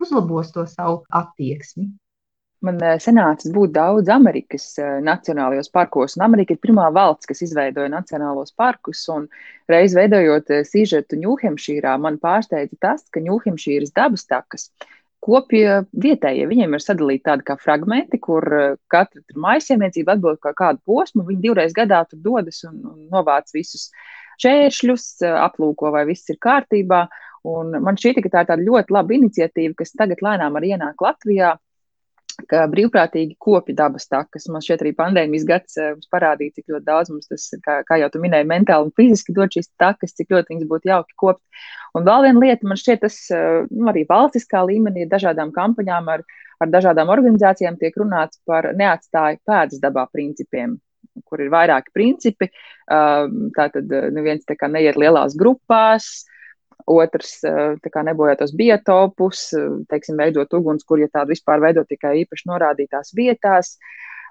uzlabos 0.04 0.52
to 0.56 0.68
savu 0.68 1.04
attieksmi 1.12 1.90
man 2.66 2.80
eh, 2.84 2.96
sanāca 3.02 3.52
būt 3.54 3.74
daudz 3.76 4.10
Amerikas 4.14 4.66
eh, 4.82 4.98
nacionālajos 5.04 5.70
parkos. 5.74 6.18
Amerika 6.24 6.56
ir 6.56 6.62
pirmā 6.64 6.88
valsts, 6.96 7.28
kas 7.30 7.44
izveidoja 7.46 7.92
nacionālos 7.92 8.56
parkus. 8.56 9.06
Reiz 9.72 9.96
veidojot 9.98 10.52
eh, 10.54 10.64
sižetu 10.68 11.20
Ņūhempšīrā, 11.22 11.96
man 12.02 12.20
pārsteidza 12.24 12.80
tas, 12.82 13.06
ka 13.14 13.24
Ņūhempšīras 13.24 13.96
dabas 13.96 14.28
takas 14.30 14.70
kopja 15.24 15.84
vietējie. 16.04 16.48
Viņiem 16.50 16.76
ir 16.76 16.84
sadalīti 16.84 17.24
tādi 17.30 17.46
kā 17.48 17.56
fragmenti, 17.60 18.20
kur 18.20 18.44
katra 18.92 19.22
maisaimniecība 19.40 20.18
atbild 20.18 20.42
kā 20.44 20.52
kādu 20.58 20.82
posmu. 20.84 21.24
Viņi 21.30 21.46
divreiz 21.46 21.76
gadā 21.76 22.02
tur 22.10 22.20
dodas 22.26 22.60
un, 22.68 22.82
novāc 23.12 23.54
visus 23.56 23.88
čēršļus, 24.44 25.06
aplūko, 25.46 25.94
vai 25.96 26.04
viss 26.10 26.28
ir 26.34 26.42
kārtībā. 26.44 27.06
Un 27.48 27.72
man 27.84 27.96
šķiet, 28.00 28.20
ka 28.24 28.44
tā 28.44 28.58
ir 28.58 28.66
ļoti 28.68 28.96
laba 28.96 29.16
iniciatīva, 29.16 29.78
kas 29.80 29.96
tagad 29.96 30.20
lēnām 30.24 30.60
arī 30.60 30.74
ienāk 30.76 31.00
Latvijā 31.04 31.54
ka 32.50 32.64
brīvprātīgi 32.72 33.36
kopi 33.42 33.76
dabas 33.78 34.08
takas. 34.10 34.48
Man 34.52 34.64
šķiet, 34.64 34.84
arī 34.84 34.94
pandēmijas 34.98 35.46
gads 35.50 35.78
eh, 35.80 35.92
mums 35.96 36.10
parādīja, 36.14 36.56
cik 36.58 36.74
ļoti 36.74 36.88
daudz 36.88 37.12
mums 37.14 37.30
tas, 37.32 37.48
kā, 37.66 37.80
kā 37.88 38.00
jau 38.02 38.10
tu 38.14 38.22
minēji, 38.24 38.50
mentāli 38.50 38.90
un 38.90 38.96
fiziski 38.98 39.36
dod 39.36 39.54
šīs 39.54 39.72
takas, 39.82 40.16
cik 40.18 40.34
ļoti 40.34 40.54
viņas 40.54 40.70
būtu 40.72 40.92
jauki 40.92 41.18
kopt. 41.20 41.44
Un 41.98 42.08
vēl 42.08 42.28
viena 42.28 42.44
lieta, 42.46 42.70
man 42.70 42.80
šķiet, 42.80 43.04
tas 43.06 43.20
eh, 43.34 43.68
nu, 43.70 43.88
arī 43.92 44.06
valstiskā 44.10 44.64
līmenī 44.70 45.08
dažādām 45.12 45.54
kampaņām 45.56 46.10
ar, 46.16 46.26
ar 46.64 46.74
dažādām 46.74 47.14
organizācijām 47.14 47.80
tiek 47.82 47.98
runāts 48.02 48.42
par 48.50 48.72
neatstāju 48.78 49.44
pēdas 49.48 49.84
dabā 49.84 50.08
principiem 50.14 50.80
kur 51.30 51.44
ir 51.44 51.52
vairāki 51.54 51.94
principi. 51.94 52.48
Eh, 52.50 53.26
tātad 53.58 53.92
neviens 54.16 54.48
tā 54.50 54.58
neiet 54.72 54.98
lielās 54.98 55.36
grupās, 55.38 56.24
Otrs, 56.90 57.36
eh, 57.48 57.76
kā 57.94 58.04
nebojāt 58.06 58.42
tos 58.44 58.54
biotopus, 58.56 59.52
eh, 59.58 59.70
teiksim, 59.92 60.18
veidot 60.20 60.54
uguns, 60.54 60.86
kur 60.86 61.00
ja 61.00 61.08
tādu 61.08 61.36
vispār 61.36 61.62
veidot 61.64 61.88
tikai 61.88 62.24
īpaši 62.24 62.50
norādītās 62.50 63.14
vietās. 63.18 63.78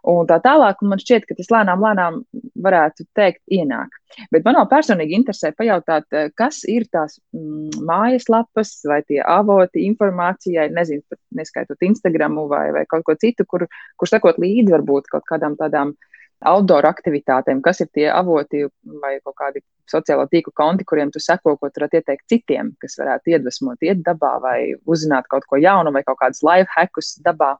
Un 0.04 0.26
tā 0.26 0.40
tālāk, 0.42 0.80
man 0.82 0.98
šķiet, 0.98 1.28
ka 1.28 1.36
tas 1.38 1.46
lēnām, 1.46 1.78
lēnām 1.78 2.16
varētu 2.58 3.04
teikt, 3.14 3.38
ienāk. 3.54 3.94
Bet 4.34 4.42
man 4.44 4.56
personīgi 4.66 5.14
interesē 5.14 5.52
pajautāt, 5.54 6.04
eh, 6.10 6.30
kas 6.34 6.64
ir 6.66 6.88
tās 6.90 7.20
mm, 7.32 7.70
mājaslapas 7.86 8.82
vai 8.84 9.02
tie 9.02 9.22
avoti 9.22 9.86
informācijai, 9.86 10.72
nezinu, 10.74 11.02
neskaitot 11.32 11.78
Instagramu 11.80 12.48
vai, 12.48 12.72
vai 12.72 12.84
kaut 12.86 13.04
ko 13.04 13.14
citu, 13.14 13.46
kur, 13.46 13.68
kur 13.96 14.08
sekot 14.08 14.42
līdzi 14.42 14.74
varbūt 14.74 15.06
kaut 15.14 15.22
kādām 15.30 15.54
tādām 15.56 15.94
uh, 15.94 16.11
outdoor 16.48 16.86
aktivitātēm, 16.88 17.60
kas 17.64 17.82
ir 17.84 17.90
tie 17.94 18.08
avoti 18.12 18.64
vai 19.02 19.16
kaut 19.22 19.36
kādi 19.38 19.62
sociālo 19.90 20.26
tīklu 20.30 20.54
konti, 20.56 20.86
kuriem 20.88 21.10
tu 21.12 21.20
seko, 21.22 21.56
ko 21.58 21.68
tu 21.68 21.80
varētu 21.80 22.00
ieteikt 22.00 22.24
citiem, 22.30 22.72
kas 22.82 22.96
varētu 23.00 23.34
iedvesmot, 23.34 23.82
iet 23.84 24.02
dabā 24.06 24.36
vai 24.42 24.58
uzzināt 24.86 25.28
kaut 25.32 25.46
ko 25.48 25.60
jaunu 25.60 25.92
vai 25.94 26.04
kaut 26.06 26.20
kādus 26.22 26.42
live 26.46 26.70
hackus 26.76 27.16
dabā. 27.26 27.54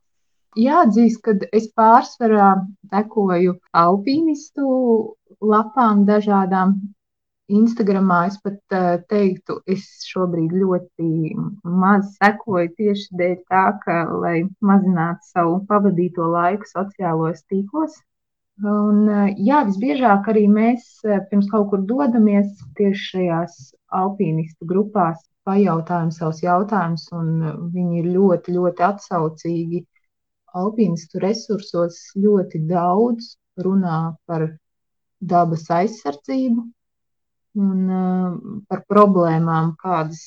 Jāatzīst, 0.58 1.22
ka 1.24 1.32
es 1.56 1.70
pārsvarā 1.72 2.54
sekoju 2.92 3.56
alpīnistu 3.72 4.66
lapām 5.40 6.04
dažādām. 6.08 6.76
Instagramā 7.52 8.18
es 8.30 8.36
pat 8.40 8.60
uh, 8.72 9.00
teiktu, 9.10 9.58
es 9.68 9.82
šobrīd 10.08 10.52
ļoti 10.56 11.32
maz 11.68 12.14
sekoju 12.14 12.70
tieši 12.78 13.18
dēļ 13.18 13.34
tā, 13.50 13.64
ka, 13.82 13.96
lai 14.22 14.36
mazinātu 14.64 15.26
savu 15.34 15.58
pavadīto 15.68 16.30
laiku 16.32 16.68
sociālajos 16.70 17.42
tīklos, 17.50 17.98
Un, 18.60 19.06
jā, 19.40 19.62
visbiežāk 19.64 20.26
arī 20.28 20.44
mēs 20.46 21.00
pirms 21.02 21.48
kaut 21.50 21.70
kur 21.70 21.80
dodamies 21.88 22.50
tieši 22.76 23.04
šajās 23.04 23.54
alpīnistu 23.88 24.68
grupās, 24.68 25.22
pajautājam 25.48 26.10
savus 26.12 26.42
jautājumus, 26.44 27.06
un 27.16 27.30
viņi 27.72 28.02
ir 28.02 28.10
ļoti, 28.12 28.52
ļoti 28.58 28.84
atsaucīgi. 28.88 29.80
Alpīnistu 30.52 31.22
resursos 31.24 31.96
ļoti 32.20 32.60
daudz 32.68 33.32
runā 33.56 34.18
par 34.28 34.46
dabas 35.18 35.64
aizsardzību 35.72 36.66
un 37.56 38.62
par 38.68 38.84
problēmām, 38.92 39.72
kādas 39.80 40.22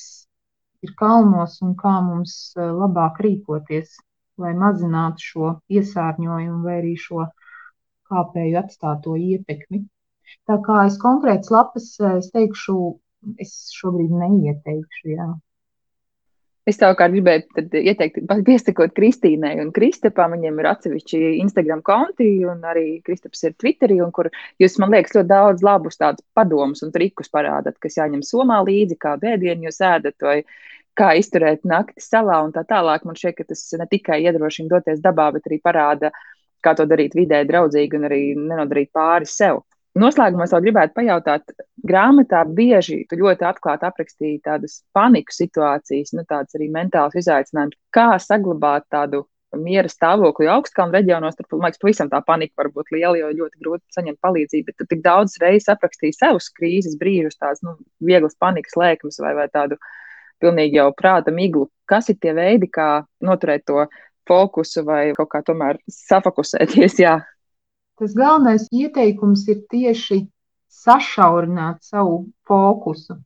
ir 0.81 0.97
kalnos 0.97 1.61
un 1.61 1.77
kā 1.77 1.93
mums 2.01 2.53
labāk 2.57 3.21
rīkoties, 3.21 3.95
lai 4.41 4.57
mazinātu 4.57 5.29
šo 5.29 5.55
iesārņojumu 5.69 6.63
vai 6.65 6.79
arī 6.81 6.95
šo 6.97 7.21
iesārņojumu 7.21 7.44
kāpēju 8.11 8.59
atstāto 8.61 9.15
ietekmi. 9.19 9.85
Tā 10.49 10.59
kā 10.65 10.85
es 10.89 10.99
konkrētas 11.01 11.51
lapas, 11.53 11.89
eh, 11.99 12.17
es 12.21 12.31
teikšu, 12.33 12.77
es 13.41 13.57
šobrīd 13.77 14.13
neieteikšu. 14.21 15.11
Jā. 15.15 15.33
Es 16.65 16.79
savukārt 16.81 17.13
gribēju 17.13 17.83
ieteikt, 17.91 18.23
piesakot 18.45 18.93
Kristīnai 18.97 19.51
un 19.61 19.69
Kristapam. 19.73 20.33
Viņiem 20.33 20.61
ir 20.61 20.69
atsevišķi 20.71 21.19
Instagram 21.43 21.83
konti, 21.85 22.29
un 22.49 22.63
arī 22.65 23.03
Kristaps 23.05 23.43
ir 23.45 23.53
Twitterī, 23.61 23.99
kur 24.13 24.31
jūs, 24.61 24.79
man 24.81 24.95
liekas, 24.95 25.13
ļoti 25.13 25.29
daudz 25.29 25.65
labus 25.65 26.01
tādus 26.01 26.25
padomus 26.33 26.81
un 26.81 26.93
trikus 26.95 27.29
parādat, 27.29 27.77
kas 27.77 27.99
jāņem 27.99 28.25
somā 28.25 28.63
līdzi, 28.65 28.97
kā 28.97 29.13
bēdienu 29.21 29.69
jūs 29.69 29.77
ēdat, 29.85 30.17
vai 30.25 30.39
kā 30.97 31.11
izturēt 31.19 31.67
nakti 31.69 32.01
salā 32.01 32.41
un 32.47 32.55
tā 32.55 32.65
tālāk. 32.65 33.05
Man 33.05 33.19
šķiet, 33.19 33.37
ka 33.37 33.45
tas 33.51 33.61
ne 33.77 33.85
tikai 33.91 34.23
iedrošina 34.25 34.71
doties 34.73 35.05
dabā, 35.05 35.29
bet 35.37 35.45
arī 35.45 35.61
parāda 35.61 36.09
kā 36.65 36.75
to 36.77 36.87
darīt 36.89 37.15
vidē 37.17 37.43
draudzīgi 37.47 37.99
un 37.99 38.09
arī 38.09 38.21
nenodarīt 38.35 38.91
pāri 38.95 39.29
sev. 39.29 39.61
Noslēgumā 39.95 40.43
es 40.43 40.51
vēl 40.51 40.65
gribētu 40.65 40.91
pajautāt, 40.97 41.53
grāmatā 41.87 42.41
bieži 42.57 43.05
tu 43.07 43.15
ļoti 43.21 43.45
atklāti 43.47 43.87
aprakstīji 43.87 44.41
tādas 44.43 44.81
paniku 44.95 45.31
situācijas, 45.31 46.11
nu, 46.17 46.25
tādas 46.27 46.57
arī 46.57 46.67
mentālas 46.73 47.15
izaicinājumus. 47.21 47.79
Kā 47.95 48.09
saglabāt 48.19 48.89
tādu 48.91 49.23
miera 49.55 49.87
stāvokli 49.87 50.49
augstkalnu 50.51 50.95
reģionos, 50.97 51.37
tad, 51.37 51.47
man 51.53 51.69
liekas, 51.69 51.79
pavisam 51.81 52.09
tā 52.11 52.19
panika 52.27 52.59
var 52.59 52.71
būt 52.75 52.91
liela, 52.95 53.15
jo 53.21 53.29
ļoti 53.39 53.61
grūti 53.63 53.95
saņemt 53.95 54.19
palīdzību. 54.25 54.67
Bet 54.67 54.77
tu 54.81 54.87
tik 54.91 55.03
daudz 55.05 55.37
reizes 55.39 55.71
aprakstīji 55.71 56.17
savus 56.17 56.49
krīzes 56.57 56.97
brīžus, 56.99 57.39
tās 57.39 57.63
nu, 57.65 57.77
vieglas 58.03 58.35
panikas 58.41 58.75
lēkmes 58.79 59.21
vai, 59.23 59.31
vai 59.37 59.47
tādu 59.53 59.79
pilnīgi 60.43 60.79
jau 60.81 60.89
prāta 60.97 61.31
miglu. 61.31 61.69
Kas 61.89 62.11
ir 62.11 62.19
tie 62.19 62.35
veidi, 62.35 62.67
kā 62.67 63.05
noturēt 63.23 63.63
to 63.69 63.85
fokusu 64.27 64.83
vai 64.87 65.01
kaut 65.17 65.31
kā 65.31 65.41
tomēr 65.45 65.79
safokusēties. 65.91 66.99
Jā. 67.05 67.19
Tas 67.99 68.15
galvenais 68.17 68.67
ieteikums 68.75 69.45
ir 69.51 69.61
tieši 69.71 70.25
sašaurināt 70.83 71.85
savu 71.85 72.25
fokusu. 72.47 73.17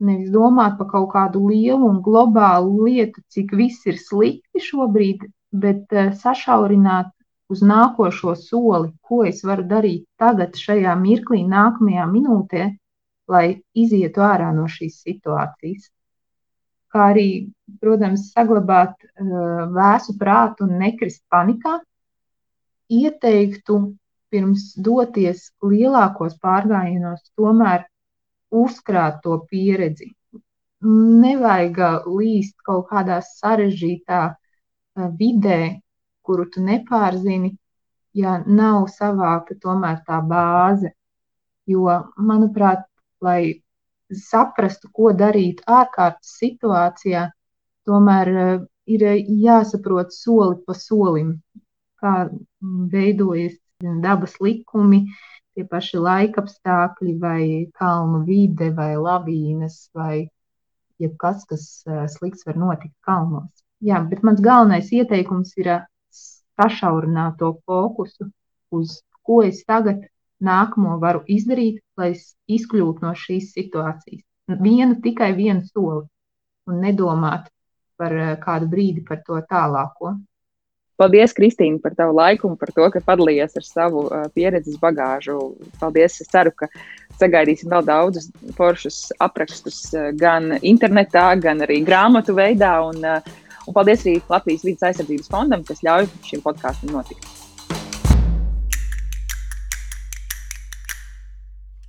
Nevis 0.00 0.32
domāt 0.32 0.78
par 0.78 0.88
kaut 0.90 1.10
kādu 1.12 1.44
lielu 1.50 1.84
un 1.86 2.00
globālu 2.02 2.86
lietu, 2.88 3.20
cik 3.28 3.52
viss 3.58 3.84
ir 3.86 4.00
slikti 4.00 4.62
šobrīd, 4.64 5.26
bet 5.52 5.92
uh, 5.92 6.10
sašaurināt 6.16 7.12
uz 7.52 7.62
nākošo 7.66 8.34
soli, 8.38 8.92
ko 9.02 9.24
es 9.28 9.42
varu 9.44 9.66
darīt 9.68 10.06
tagad, 10.22 10.56
šajā 10.56 10.94
mirklī, 10.98 11.42
nākamajā 11.50 12.06
minūtē, 12.10 12.66
lai 13.30 13.46
izietu 13.84 14.24
ārā 14.26 14.50
no 14.56 14.66
šīs 14.70 15.02
situācijas. 15.04 15.90
Kā 16.90 17.10
arī, 17.12 17.28
protams, 17.82 18.30
saglabāt 18.34 18.96
uh, 19.04 19.66
vēsu 19.74 20.16
prātu 20.20 20.66
un 20.66 20.78
nekrist 20.82 21.22
panikā. 21.30 21.78
Ieteiktu 22.90 23.78
pirms 24.30 24.72
doties 24.78 25.50
lielākos 25.62 26.36
pārgājienos, 26.42 27.22
tomēr 27.38 27.86
uzkrāt 28.50 29.20
to 29.24 29.38
pieredzi. 29.50 30.10
Nevajag 30.82 32.06
līst 32.08 32.56
kaut 32.66 32.88
kādā 32.90 33.20
sarežģītā 33.24 34.20
vidē, 35.18 35.80
kuru 36.24 36.46
tu 36.50 36.62
nepārzini, 36.64 37.52
ja 38.16 38.38
nav 38.46 38.88
savākta 38.94 39.58
tomēr 39.60 40.00
tā 40.06 40.20
bāze. 40.26 40.94
Jo, 41.70 41.86
manuprāt, 42.16 42.86
lai 43.22 43.62
saprastu, 44.16 44.90
ko 44.92 45.12
darīt 45.16 45.62
ārkārtas 45.68 46.36
situācijā, 46.40 47.28
tomēr 47.88 48.30
eh, 48.44 48.52
ir 48.90 49.04
jāsaprot 49.44 50.14
soli 50.14 50.60
pa 50.66 50.76
solim, 50.76 51.36
kā 52.00 52.14
veidojas 52.92 53.58
dabas 54.04 54.36
likumi, 54.40 55.04
tie 55.54 55.64
paši 55.68 56.00
laikapstākļi, 56.00 57.14
vai 57.20 57.42
kalnu 57.78 58.24
vide, 58.26 58.70
vai 58.76 58.94
lavīnas, 58.96 59.88
vai 59.94 60.28
jebkas, 61.00 61.46
kas 61.50 61.66
eh, 61.86 62.06
slikts 62.08 62.46
var 62.48 62.60
notikt 62.60 62.96
kalnos. 63.06 63.50
Jā, 63.80 64.02
bet 64.08 64.24
mans 64.26 64.42
galvenais 64.44 64.90
ieteikums 64.92 65.54
ir 65.60 65.72
eh, 65.76 65.86
sašaurināt 66.60 67.38
to 67.40 67.54
fokusu 67.64 68.28
uz 68.76 69.00
ko 69.26 69.42
es 69.46 69.62
tagad 69.64 70.02
nākamo 70.44 70.96
varu 71.02 71.22
izdarīt, 71.28 71.80
lai 72.00 72.12
izkļūtu 72.50 73.04
no 73.04 73.14
šīs 73.16 73.52
situācijas. 73.56 74.24
Vienu, 74.60 74.96
tikai 75.02 75.30
vienu 75.36 75.62
soli 75.68 76.06
un 76.70 76.82
nedomāt 76.82 77.50
par 78.00 78.16
eh, 78.16 78.34
kādu 78.42 78.70
brīdi 78.70 79.04
par 79.06 79.22
to 79.26 79.38
tālāko. 79.50 80.16
Paldies, 81.00 81.32
Kristīne, 81.32 81.78
par 81.80 81.94
tavu 81.96 82.12
laiku 82.18 82.50
un 82.50 82.58
par 82.60 82.74
to, 82.76 82.84
ka 82.92 83.00
padalījies 83.00 83.56
ar 83.56 83.64
savu 83.64 84.02
uh, 84.10 84.26
pieredzes 84.36 84.76
bagāžu. 84.82 85.38
Paldies! 85.80 86.18
Es 86.20 86.28
ceru, 86.28 86.52
ka 86.52 86.68
sagaidīsim 87.22 87.72
vēl 87.72 87.86
daudzus 87.88 88.28
foršus 88.58 89.00
aprakstus 89.24 89.80
uh, 89.94 90.10
gan 90.12 90.58
internetā, 90.60 91.30
gan 91.40 91.64
arī 91.64 91.80
grāmatu 91.88 92.36
veidā. 92.36 92.76
Un, 92.92 93.00
un 93.00 93.80
paldies 93.80 94.04
arī 94.04 94.18
Latvijas 94.28 94.68
vidas 94.68 94.90
aizsardzības 94.90 95.32
fondam, 95.32 95.64
kas 95.64 95.80
ļauj 95.88 96.10
šim 96.28 96.44
podkāstam 96.44 96.92
notikt. 97.00 97.39